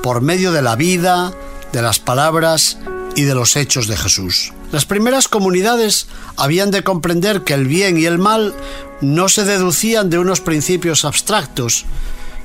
por 0.03 0.21
medio 0.21 0.53
de 0.53 0.63
la 0.63 0.77
vida, 0.77 1.33
de 1.73 1.83
las 1.83 1.99
palabras 1.99 2.79
y 3.17 3.23
de 3.23 3.35
los 3.35 3.57
hechos 3.57 3.87
de 3.89 3.97
Jesús. 3.97 4.53
Las 4.73 4.87
primeras 4.87 5.29
comunidades 5.29 6.09
habían 6.37 6.71
de 6.71 6.83
comprender 6.83 7.43
que 7.43 7.55
el 7.55 7.67
bien 7.67 7.99
y 7.99 8.07
el 8.07 8.19
mal 8.19 8.55
no 9.01 9.29
se 9.29 9.45
deducían 9.45 10.11
de 10.11 10.19
unos 10.19 10.41
principios 10.41 11.05
abstractos, 11.05 11.85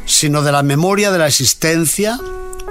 sino 0.05 0.41
de 0.43 0.51
la 0.51 0.63
memoria 0.63 1.11
de 1.11 1.19
la 1.19 1.27
existencia, 1.27 2.19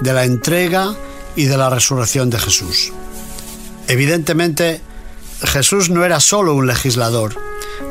de 0.01 0.13
la 0.13 0.25
entrega 0.25 0.95
y 1.35 1.45
de 1.45 1.57
la 1.57 1.69
resurrección 1.69 2.29
de 2.29 2.39
Jesús. 2.39 2.91
Evidentemente, 3.87 4.81
Jesús 5.43 5.89
no 5.89 6.03
era 6.03 6.19
solo 6.19 6.53
un 6.53 6.67
legislador, 6.67 7.35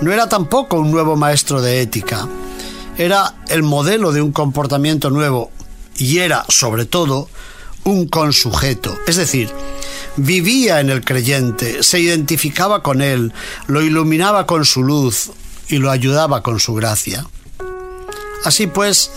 no 0.00 0.12
era 0.12 0.28
tampoco 0.28 0.76
un 0.76 0.90
nuevo 0.90 1.16
maestro 1.16 1.62
de 1.62 1.80
ética, 1.80 2.28
era 2.98 3.34
el 3.48 3.62
modelo 3.62 4.12
de 4.12 4.22
un 4.22 4.32
comportamiento 4.32 5.10
nuevo 5.10 5.50
y 5.96 6.18
era, 6.18 6.44
sobre 6.48 6.84
todo, 6.84 7.28
un 7.84 8.06
consujeto, 8.06 8.96
es 9.06 9.16
decir, 9.16 9.50
vivía 10.16 10.80
en 10.80 10.90
el 10.90 11.04
creyente, 11.04 11.82
se 11.82 12.00
identificaba 12.00 12.82
con 12.82 13.00
él, 13.00 13.32
lo 13.66 13.82
iluminaba 13.82 14.46
con 14.46 14.64
su 14.64 14.82
luz 14.82 15.30
y 15.68 15.78
lo 15.78 15.90
ayudaba 15.90 16.42
con 16.42 16.60
su 16.60 16.74
gracia. 16.74 17.26
Así 18.44 18.66
pues, 18.66 19.10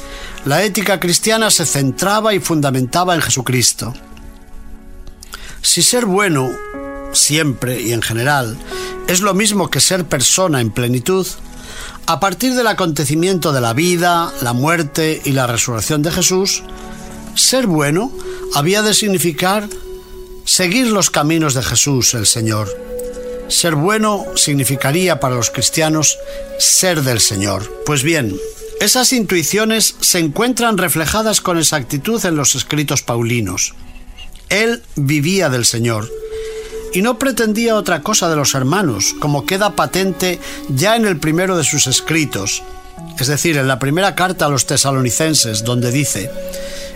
La 0.46 0.64
ética 0.64 1.00
cristiana 1.00 1.52
se 1.52 1.66
centraba 1.66 2.34
y 2.34 2.40
fundamentaba 2.40 3.14
en 3.14 3.22
Jesucristo. 3.22 3.94
Si 5.62 5.84
ser 5.84 6.06
bueno, 6.06 6.50
siempre 7.14 7.82
y 7.82 7.94
en 7.94 8.02
general, 8.02 8.58
es 9.08 9.22
lo 9.22 9.34
mismo 9.34 9.70
que 9.70 9.80
ser 9.80 10.06
persona 10.06 10.62
en 10.62 10.72
plenitud, 10.72 11.28
a 12.06 12.20
partir 12.20 12.56
del 12.56 12.68
acontecimiento 12.68 13.52
de 13.54 13.62
la 13.62 13.74
vida, 13.74 14.34
la 14.42 14.54
muerte 14.54 15.22
y 15.24 15.32
la 15.32 15.48
resurrección 15.48 16.02
de 16.02 16.12
Jesús, 16.12 16.64
ser 17.36 17.68
bueno 17.68 18.12
había 18.54 18.82
de 18.82 18.94
significar 18.94 19.68
seguir 20.46 20.88
los 20.88 21.10
caminos 21.10 21.54
de 21.54 21.64
Jesús 21.64 22.14
el 22.14 22.26
Señor. 22.26 22.70
Ser 23.48 23.76
bueno 23.76 24.26
significaría 24.36 25.20
para 25.20 25.36
los 25.36 25.52
cristianos 25.52 26.18
ser 26.60 27.04
del 27.04 27.20
Señor. 27.20 27.82
Pues 27.86 28.04
bien, 28.04 28.36
esas 28.80 29.14
intuiciones 29.14 29.96
se 30.00 30.20
encuentran 30.20 30.78
reflejadas 30.78 31.42
con 31.42 31.58
exactitud 31.58 32.26
en 32.26 32.36
los 32.36 32.56
escritos 32.56 33.04
paulinos. 33.04 33.74
Él 34.50 34.82
vivía 34.96 35.50
del 35.50 35.66
Señor 35.66 36.10
y 36.94 37.02
no 37.02 37.18
pretendía 37.18 37.76
otra 37.76 38.02
cosa 38.02 38.30
de 38.30 38.36
los 38.36 38.54
hermanos, 38.56 39.16
como 39.20 39.46
queda 39.46 39.76
patente 39.76 40.40
ya 40.70 40.96
en 40.96 41.06
el 41.06 41.18
primero 41.18 41.58
de 41.58 41.64
sus 41.64 41.88
escritos, 41.88 42.64
es 43.20 43.28
decir, 43.28 43.58
en 43.58 43.68
la 43.68 43.80
primera 43.80 44.16
carta 44.16 44.46
a 44.46 44.50
los 44.50 44.66
tesalonicenses, 44.66 45.64
donde 45.64 45.92
dice, 45.92 46.32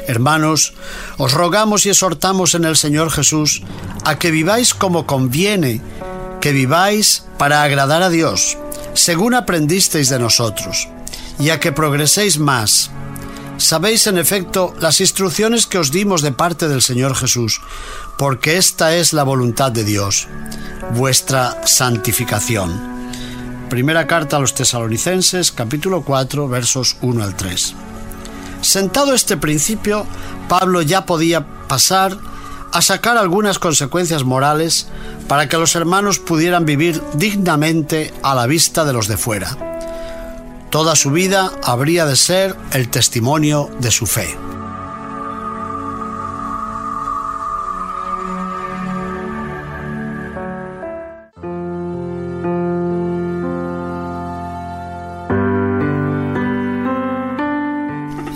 Hermanos, 0.08 0.74
os 1.18 1.34
rogamos 1.34 1.86
y 1.86 1.90
exhortamos 1.90 2.54
en 2.54 2.66
el 2.66 2.78
Señor 2.78 3.10
Jesús 3.10 3.64
a 4.04 4.20
que 4.20 4.32
viváis 4.32 4.74
como 4.74 5.08
conviene, 5.08 5.82
que 6.42 6.52
viváis 6.52 7.24
para 7.40 7.64
agradar 7.64 8.04
a 8.04 8.10
Dios, 8.10 8.58
según 8.94 9.34
aprendisteis 9.34 10.10
de 10.10 10.20
nosotros 10.20 10.88
y 11.40 11.50
a 11.50 11.60
que 11.60 11.72
progreséis 11.72 12.38
más. 12.38 12.92
Sabéis 13.58 14.06
en 14.08 14.18
efecto 14.18 14.74
las 14.82 15.00
instrucciones 15.00 15.66
que 15.66 15.78
os 15.78 15.92
dimos 15.92 16.22
de 16.22 16.34
parte 16.34 16.68
del 16.68 16.82
Señor 16.82 17.16
Jesús, 17.16 17.62
porque 18.18 18.58
esta 18.58 18.96
es 18.96 19.14
la 19.14 19.24
voluntad 19.24 19.72
de 19.72 19.86
Dios, 19.86 20.28
vuestra 20.94 21.66
santificación. 21.66 22.96
Primera 23.70 24.08
carta 24.08 24.38
a 24.38 24.40
los 24.42 24.54
tesalonicenses, 24.54 25.54
capítulo 25.54 26.04
4, 26.04 26.50
versos 26.50 26.98
1 27.02 27.24
al 27.24 27.36
3. 27.36 27.76
Sentado 28.60 29.14
este 29.14 29.38
principio, 29.38 30.06
Pablo 30.50 30.82
ya 30.82 31.06
podía 31.06 31.46
pasar 31.68 32.18
a 32.74 32.82
sacar 32.82 33.18
algunas 33.18 33.58
consecuencias 33.58 34.26
morales 34.26 34.88
para 35.30 35.48
que 35.48 35.58
los 35.58 35.76
hermanos 35.76 36.20
pudieran 36.20 36.66
vivir 36.66 37.02
dignamente 37.14 38.14
a 38.22 38.36
la 38.36 38.48
vista 38.48 38.84
de 38.84 38.94
los 38.94 39.08
de 39.08 39.16
fuera 39.16 39.76
Toda 40.76 40.98
su 40.98 41.12
vida 41.12 41.54
habría 41.64 42.06
de 42.06 42.18
ser 42.18 42.54
el 42.74 42.90
testimonio 42.90 43.70
de 43.80 43.92
su 43.92 44.06
fe. 44.06 44.38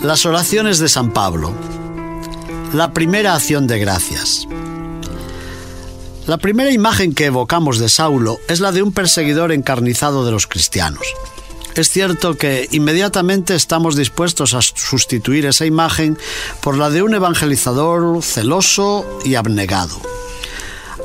Las 0.02 0.24
oraciones 0.24 0.78
de 0.78 0.88
San 0.88 1.10
Pablo. 1.10 1.52
La 2.72 2.94
primera 2.94 3.34
acción 3.34 3.66
de 3.66 3.78
gracias. 3.80 4.46
La 6.26 6.38
primera 6.38 6.72
imagen 6.72 7.14
que 7.14 7.26
evocamos 7.26 7.78
de 7.78 7.90
Saulo 7.90 8.38
es 8.48 8.60
la 8.60 8.72
de 8.72 8.82
un 8.82 8.92
perseguidor 8.92 9.52
encarnizado 9.52 10.24
de 10.24 10.32
los 10.32 10.46
cristianos. 10.46 11.04
Es 11.74 11.88
cierto 11.88 12.36
que 12.36 12.68
inmediatamente 12.72 13.54
estamos 13.54 13.96
dispuestos 13.96 14.54
a 14.54 14.62
sustituir 14.62 15.46
esa 15.46 15.66
imagen 15.66 16.18
por 16.60 16.76
la 16.76 16.90
de 16.90 17.02
un 17.02 17.14
evangelizador 17.14 18.22
celoso 18.22 19.06
y 19.24 19.36
abnegado. 19.36 20.00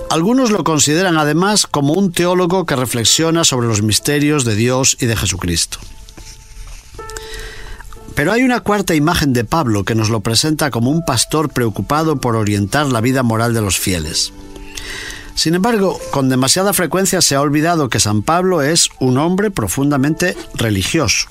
Algunos 0.10 0.52
lo 0.52 0.64
consideran 0.64 1.18
además 1.18 1.68
como 1.68 1.94
un 1.94 2.12
teólogo 2.12 2.66
que 2.66 2.76
reflexiona 2.76 3.44
sobre 3.44 3.68
los 3.68 3.82
misterios 3.82 4.46
de 4.46 4.56
Dios 4.56 4.98
y 5.00 5.06
de 5.06 5.16
Jesucristo. 5.16 5.78
Pero 8.16 8.32
hay 8.32 8.44
una 8.44 8.62
cuarta 8.62 8.96
imagen 8.96 9.34
de 9.34 9.44
Pablo 9.44 9.84
que 9.84 9.94
nos 9.94 10.10
lo 10.10 10.22
presenta 10.22 10.72
como 10.72 10.90
un 10.90 11.04
pastor 11.04 11.50
preocupado 11.50 12.16
por 12.16 12.36
orientar 12.36 12.88
la 12.88 13.02
vida 13.02 13.24
moral 13.24 13.54
de 13.54 13.62
los 13.62 13.78
fieles. 13.78 14.32
Sin 15.36 15.54
embargo, 15.54 16.00
con 16.12 16.30
demasiada 16.30 16.74
frecuencia 16.74 17.22
se 17.22 17.36
ha 17.36 17.42
olvidado 17.42 17.90
que 17.90 18.00
San 18.00 18.24
Pablo 18.24 18.62
es 18.62 18.90
un 19.00 19.18
hombre 19.18 19.52
profundamente 19.52 20.36
religioso. 20.56 21.28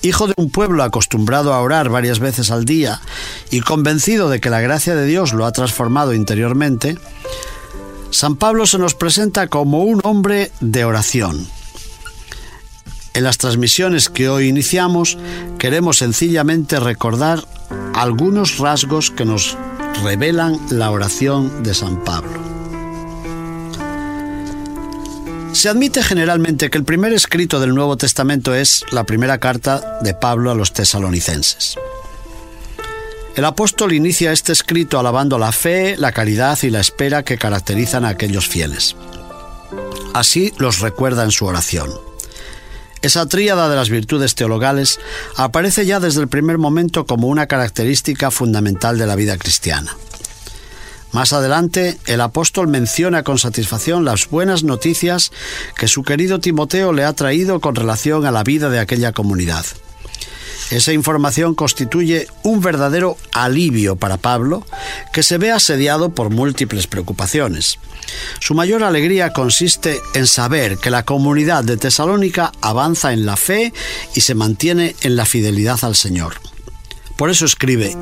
Hijo 0.00 0.26
de 0.26 0.34
un 0.36 0.50
pueblo 0.50 0.82
acostumbrado 0.82 1.52
a 1.52 1.60
orar 1.60 1.90
varias 1.90 2.18
veces 2.18 2.50
al 2.50 2.64
día 2.64 3.00
y 3.50 3.60
convencido 3.60 4.30
de 4.30 4.40
que 4.40 4.50
la 4.50 4.60
gracia 4.60 4.96
de 4.96 5.06
Dios 5.06 5.34
lo 5.34 5.46
ha 5.46 5.52
transformado 5.52 6.14
interiormente, 6.14 6.98
San 8.10 8.36
Pablo 8.36 8.66
se 8.66 8.78
nos 8.78 8.94
presenta 8.94 9.46
como 9.46 9.84
un 9.84 10.00
hombre 10.04 10.50
de 10.60 10.84
oración. 10.84 11.46
En 13.14 13.24
las 13.24 13.36
transmisiones 13.36 14.08
que 14.08 14.30
hoy 14.30 14.48
iniciamos 14.48 15.18
queremos 15.58 15.98
sencillamente 15.98 16.80
recordar 16.80 17.44
algunos 17.94 18.58
rasgos 18.58 19.10
que 19.10 19.26
nos 19.26 19.56
revelan 20.02 20.58
la 20.70 20.90
oración 20.90 21.62
de 21.62 21.74
San 21.74 22.02
Pablo. 22.04 22.51
Se 25.52 25.68
admite 25.68 26.02
generalmente 26.02 26.70
que 26.70 26.78
el 26.78 26.84
primer 26.84 27.12
escrito 27.12 27.60
del 27.60 27.74
Nuevo 27.74 27.96
Testamento 27.96 28.54
es 28.54 28.84
la 28.90 29.04
primera 29.04 29.38
carta 29.38 29.98
de 30.00 30.14
Pablo 30.14 30.50
a 30.50 30.54
los 30.54 30.72
tesalonicenses. 30.72 31.76
El 33.36 33.44
apóstol 33.44 33.92
inicia 33.92 34.32
este 34.32 34.52
escrito 34.52 34.98
alabando 34.98 35.38
la 35.38 35.52
fe, 35.52 35.96
la 35.98 36.12
caridad 36.12 36.58
y 36.62 36.70
la 36.70 36.80
espera 36.80 37.22
que 37.22 37.38
caracterizan 37.38 38.04
a 38.04 38.08
aquellos 38.08 38.48
fieles. 38.48 38.96
Así 40.14 40.52
los 40.58 40.80
recuerda 40.80 41.22
en 41.22 41.30
su 41.30 41.44
oración. 41.44 41.90
Esa 43.02 43.26
tríada 43.26 43.68
de 43.68 43.76
las 43.76 43.90
virtudes 43.90 44.34
teologales 44.34 45.00
aparece 45.36 45.84
ya 45.84 46.00
desde 46.00 46.22
el 46.22 46.28
primer 46.28 46.58
momento 46.58 47.04
como 47.04 47.28
una 47.28 47.46
característica 47.46 48.30
fundamental 48.30 48.96
de 48.96 49.06
la 49.06 49.16
vida 49.16 49.36
cristiana. 49.36 49.96
Más 51.12 51.34
adelante, 51.34 51.98
el 52.06 52.22
apóstol 52.22 52.68
menciona 52.68 53.22
con 53.22 53.38
satisfacción 53.38 54.04
las 54.04 54.28
buenas 54.28 54.64
noticias 54.64 55.30
que 55.76 55.86
su 55.86 56.02
querido 56.02 56.40
Timoteo 56.40 56.92
le 56.92 57.04
ha 57.04 57.12
traído 57.12 57.60
con 57.60 57.74
relación 57.74 58.24
a 58.24 58.30
la 58.30 58.42
vida 58.42 58.70
de 58.70 58.80
aquella 58.80 59.12
comunidad. 59.12 59.64
Esa 60.70 60.94
información 60.94 61.54
constituye 61.54 62.28
un 62.42 62.62
verdadero 62.62 63.18
alivio 63.32 63.96
para 63.96 64.16
Pablo, 64.16 64.64
que 65.12 65.22
se 65.22 65.36
ve 65.36 65.50
asediado 65.50 66.14
por 66.14 66.30
múltiples 66.30 66.86
preocupaciones. 66.86 67.78
Su 68.40 68.54
mayor 68.54 68.82
alegría 68.82 69.34
consiste 69.34 70.00
en 70.14 70.26
saber 70.26 70.78
que 70.78 70.88
la 70.88 71.04
comunidad 71.04 71.62
de 71.62 71.76
Tesalónica 71.76 72.52
avanza 72.62 73.12
en 73.12 73.26
la 73.26 73.36
fe 73.36 73.74
y 74.14 74.22
se 74.22 74.34
mantiene 74.34 74.96
en 75.02 75.16
la 75.16 75.26
fidelidad 75.26 75.78
al 75.82 75.94
Señor. 75.94 76.36
Por 77.16 77.30
eso 77.30 77.44
escribe, 77.44 77.96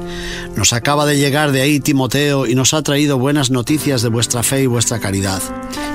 nos 0.56 0.72
acaba 0.72 1.06
de 1.06 1.18
llegar 1.18 1.52
de 1.52 1.60
ahí 1.60 1.80
Timoteo 1.80 2.46
y 2.46 2.54
nos 2.54 2.74
ha 2.74 2.82
traído 2.82 3.18
buenas 3.18 3.50
noticias 3.50 4.02
de 4.02 4.08
vuestra 4.08 4.42
fe 4.42 4.62
y 4.62 4.66
vuestra 4.66 5.00
caridad. 5.00 5.42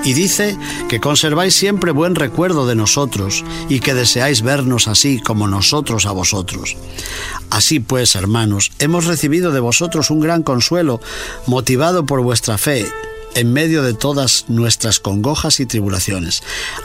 Y 0.04 0.13
dice 0.13 0.58
que 0.88 0.99
conserváis 0.99 1.56
siempre 1.56 1.91
buen 1.91 2.15
recuerdo 2.15 2.67
de 2.67 2.75
nosotros 2.75 3.43
y 3.69 3.80
que 3.80 3.93
deseáis 3.93 4.41
vernos 4.41 4.88
así 4.88 5.19
como 5.19 5.47
nosotros 5.47 6.06
a 6.06 6.12
vosotros. 6.12 6.78
Así 7.49 7.80
pues, 7.80 8.15
hermanos, 8.15 8.71
hemos 8.80 9.06
recibido 9.06 9.51
de 9.51 9.60
vosotros 9.60 10.12
un 10.12 10.19
gran 10.19 10.43
consuelo, 10.43 10.99
motivado 11.47 12.06
por 12.06 12.21
vuestra 12.21 12.58
fe, 12.58 12.86
en 13.36 13.51
medio 13.51 13.84
de 13.84 13.93
todas 13.93 14.45
nuestras 14.47 14.99
congojas 14.99 15.60
y 15.60 15.65
tribulaciones. 15.65 16.43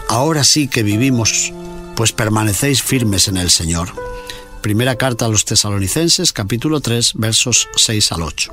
Ahora 0.09 0.45
sí 0.45 0.69
que 0.69 0.83
vivimos, 0.83 1.53
pues 1.97 2.13
permanecéis 2.13 2.83
firmes 2.83 3.29
en 3.29 3.37
el 3.37 3.51
Señor. 3.51 3.93
Primera 4.63 4.97
carta 4.97 5.25
a 5.25 5.29
los 5.29 5.47
tesalonicenses, 5.47 6.33
capítulo 6.33 6.81
3, 6.81 7.13
versos 7.15 7.69
6 7.77 8.13
al 8.13 8.23
8. 8.23 8.53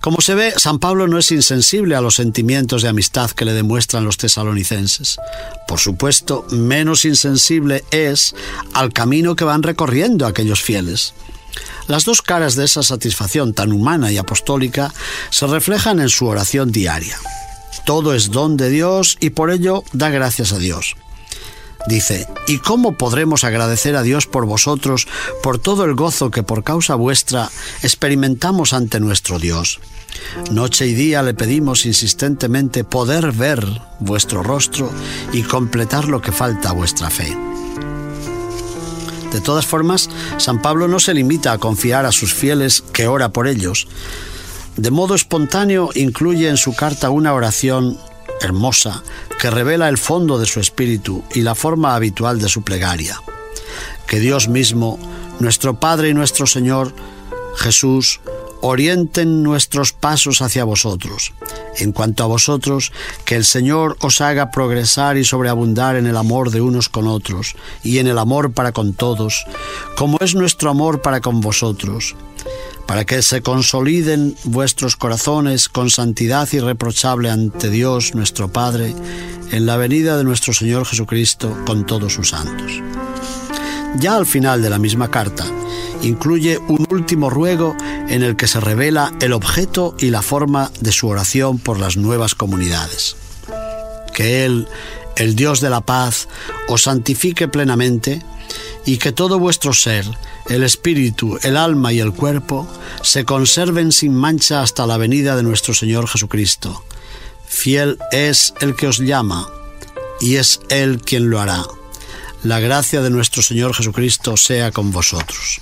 Como 0.00 0.22
se 0.22 0.34
ve, 0.34 0.54
San 0.56 0.78
Pablo 0.78 1.06
no 1.06 1.18
es 1.18 1.30
insensible 1.30 1.94
a 1.94 2.00
los 2.00 2.14
sentimientos 2.14 2.80
de 2.80 2.88
amistad 2.88 3.30
que 3.32 3.44
le 3.44 3.52
demuestran 3.52 4.06
los 4.06 4.16
tesalonicenses. 4.16 5.18
Por 5.68 5.78
supuesto, 5.78 6.46
menos 6.50 7.04
insensible 7.04 7.84
es 7.90 8.34
al 8.72 8.94
camino 8.94 9.36
que 9.36 9.44
van 9.44 9.62
recorriendo 9.62 10.26
aquellos 10.26 10.62
fieles. 10.62 11.12
Las 11.86 12.06
dos 12.06 12.22
caras 12.22 12.54
de 12.54 12.64
esa 12.64 12.82
satisfacción 12.82 13.52
tan 13.52 13.72
humana 13.72 14.10
y 14.10 14.16
apostólica 14.16 14.94
se 15.28 15.46
reflejan 15.46 16.00
en 16.00 16.08
su 16.08 16.26
oración 16.26 16.72
diaria. 16.72 17.18
Todo 17.84 18.14
es 18.14 18.30
don 18.30 18.56
de 18.56 18.70
Dios 18.70 19.18
y 19.20 19.30
por 19.30 19.50
ello 19.50 19.84
da 19.92 20.08
gracias 20.08 20.52
a 20.52 20.58
Dios. 20.58 20.96
Dice, 21.86 22.26
¿y 22.46 22.58
cómo 22.58 22.96
podremos 22.96 23.44
agradecer 23.44 23.96
a 23.96 24.02
Dios 24.02 24.26
por 24.26 24.44
vosotros, 24.46 25.08
por 25.42 25.58
todo 25.58 25.84
el 25.84 25.94
gozo 25.94 26.30
que 26.30 26.42
por 26.42 26.62
causa 26.62 26.94
vuestra 26.94 27.50
experimentamos 27.82 28.72
ante 28.72 29.00
nuestro 29.00 29.38
Dios? 29.38 29.80
Noche 30.50 30.86
y 30.86 30.94
día 30.94 31.22
le 31.22 31.34
pedimos 31.34 31.86
insistentemente 31.86 32.84
poder 32.84 33.32
ver 33.32 33.64
vuestro 33.98 34.42
rostro 34.42 34.90
y 35.32 35.42
completar 35.42 36.06
lo 36.06 36.20
que 36.20 36.32
falta 36.32 36.70
a 36.70 36.72
vuestra 36.72 37.10
fe. 37.10 37.36
De 39.32 39.40
todas 39.40 39.64
formas, 39.64 40.10
San 40.38 40.60
Pablo 40.60 40.88
no 40.88 40.98
se 40.98 41.14
limita 41.14 41.52
a 41.52 41.58
confiar 41.58 42.04
a 42.04 42.12
sus 42.12 42.34
fieles 42.34 42.82
que 42.92 43.06
ora 43.06 43.30
por 43.30 43.46
ellos. 43.46 43.86
De 44.76 44.90
modo 44.90 45.14
espontáneo 45.14 45.90
incluye 45.94 46.48
en 46.48 46.56
su 46.56 46.74
carta 46.74 47.10
una 47.10 47.32
oración 47.32 47.98
hermosa 48.40 49.02
que 49.38 49.50
revela 49.50 49.88
el 49.88 49.98
fondo 49.98 50.38
de 50.38 50.46
su 50.46 50.60
espíritu 50.60 51.22
y 51.34 51.42
la 51.42 51.54
forma 51.54 51.94
habitual 51.94 52.40
de 52.40 52.48
su 52.48 52.62
plegaria. 52.62 53.20
Que 54.06 54.18
Dios 54.18 54.48
mismo, 54.48 54.98
nuestro 55.38 55.78
Padre 55.78 56.08
y 56.10 56.14
nuestro 56.14 56.46
Señor, 56.46 56.92
Jesús, 57.56 58.20
orienten 58.62 59.42
nuestros 59.42 59.92
pasos 59.92 60.42
hacia 60.42 60.64
vosotros. 60.64 61.32
En 61.76 61.92
cuanto 61.92 62.24
a 62.24 62.26
vosotros, 62.26 62.92
que 63.24 63.36
el 63.36 63.44
Señor 63.44 63.96
os 64.00 64.20
haga 64.20 64.50
progresar 64.50 65.16
y 65.16 65.24
sobreabundar 65.24 65.96
en 65.96 66.06
el 66.06 66.16
amor 66.16 66.50
de 66.50 66.60
unos 66.60 66.88
con 66.88 67.06
otros 67.06 67.56
y 67.82 67.98
en 67.98 68.06
el 68.06 68.18
amor 68.18 68.52
para 68.52 68.72
con 68.72 68.92
todos, 68.92 69.44
como 69.96 70.18
es 70.20 70.34
nuestro 70.34 70.70
amor 70.70 71.00
para 71.02 71.20
con 71.20 71.40
vosotros, 71.40 72.16
para 72.86 73.04
que 73.04 73.22
se 73.22 73.42
consoliden 73.42 74.34
vuestros 74.44 74.96
corazones 74.96 75.68
con 75.68 75.90
santidad 75.90 76.48
irreprochable 76.52 77.30
ante 77.30 77.70
Dios 77.70 78.14
nuestro 78.14 78.48
Padre, 78.48 78.94
en 79.52 79.66
la 79.66 79.76
venida 79.76 80.16
de 80.16 80.24
nuestro 80.24 80.52
Señor 80.52 80.86
Jesucristo 80.86 81.56
con 81.66 81.86
todos 81.86 82.14
sus 82.14 82.30
santos. 82.30 82.82
Ya 83.98 84.16
al 84.16 84.26
final 84.26 84.62
de 84.62 84.70
la 84.70 84.78
misma 84.78 85.10
carta, 85.10 85.44
incluye 86.02 86.58
un 86.58 86.86
último 86.90 87.30
ruego 87.30 87.76
en 88.08 88.22
el 88.22 88.36
que 88.36 88.46
se 88.46 88.60
revela 88.60 89.12
el 89.20 89.32
objeto 89.32 89.94
y 89.98 90.10
la 90.10 90.22
forma 90.22 90.70
de 90.80 90.92
su 90.92 91.08
oración 91.08 91.58
por 91.58 91.78
las 91.78 91.96
nuevas 91.96 92.34
comunidades. 92.34 93.16
Que 94.14 94.44
Él, 94.44 94.68
el 95.16 95.36
Dios 95.36 95.60
de 95.60 95.70
la 95.70 95.80
paz, 95.80 96.28
os 96.68 96.82
santifique 96.82 97.48
plenamente 97.48 98.22
y 98.84 98.98
que 98.98 99.12
todo 99.12 99.38
vuestro 99.38 99.72
ser, 99.72 100.06
el 100.48 100.62
espíritu, 100.62 101.38
el 101.42 101.56
alma 101.56 101.92
y 101.92 102.00
el 102.00 102.12
cuerpo, 102.12 102.66
se 103.02 103.24
conserven 103.24 103.92
sin 103.92 104.14
mancha 104.14 104.62
hasta 104.62 104.86
la 104.86 104.96
venida 104.96 105.36
de 105.36 105.42
nuestro 105.42 105.74
Señor 105.74 106.08
Jesucristo. 106.08 106.84
Fiel 107.46 107.98
es 108.10 108.54
el 108.60 108.74
que 108.74 108.88
os 108.88 108.98
llama, 108.98 109.48
y 110.20 110.36
es 110.36 110.60
Él 110.68 111.00
quien 111.02 111.30
lo 111.30 111.40
hará. 111.40 111.64
La 112.42 112.58
gracia 112.58 113.02
de 113.02 113.10
nuestro 113.10 113.42
Señor 113.42 113.74
Jesucristo 113.74 114.36
sea 114.36 114.70
con 114.72 114.92
vosotros 114.92 115.60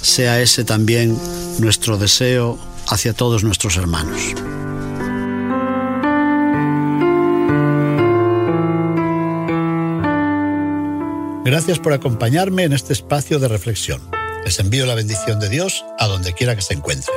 sea 0.00 0.40
ese 0.40 0.64
también 0.64 1.18
nuestro 1.58 1.98
deseo 1.98 2.58
hacia 2.88 3.12
todos 3.12 3.44
nuestros 3.44 3.76
hermanos. 3.76 4.20
Gracias 11.44 11.78
por 11.80 11.92
acompañarme 11.92 12.64
en 12.64 12.72
este 12.72 12.92
espacio 12.92 13.38
de 13.38 13.48
reflexión. 13.48 14.00
Les 14.44 14.58
envío 14.58 14.86
la 14.86 14.94
bendición 14.94 15.40
de 15.40 15.48
Dios 15.48 15.84
a 15.98 16.06
donde 16.06 16.32
quiera 16.32 16.54
que 16.54 16.62
se 16.62 16.74
encuentren. 16.74 17.16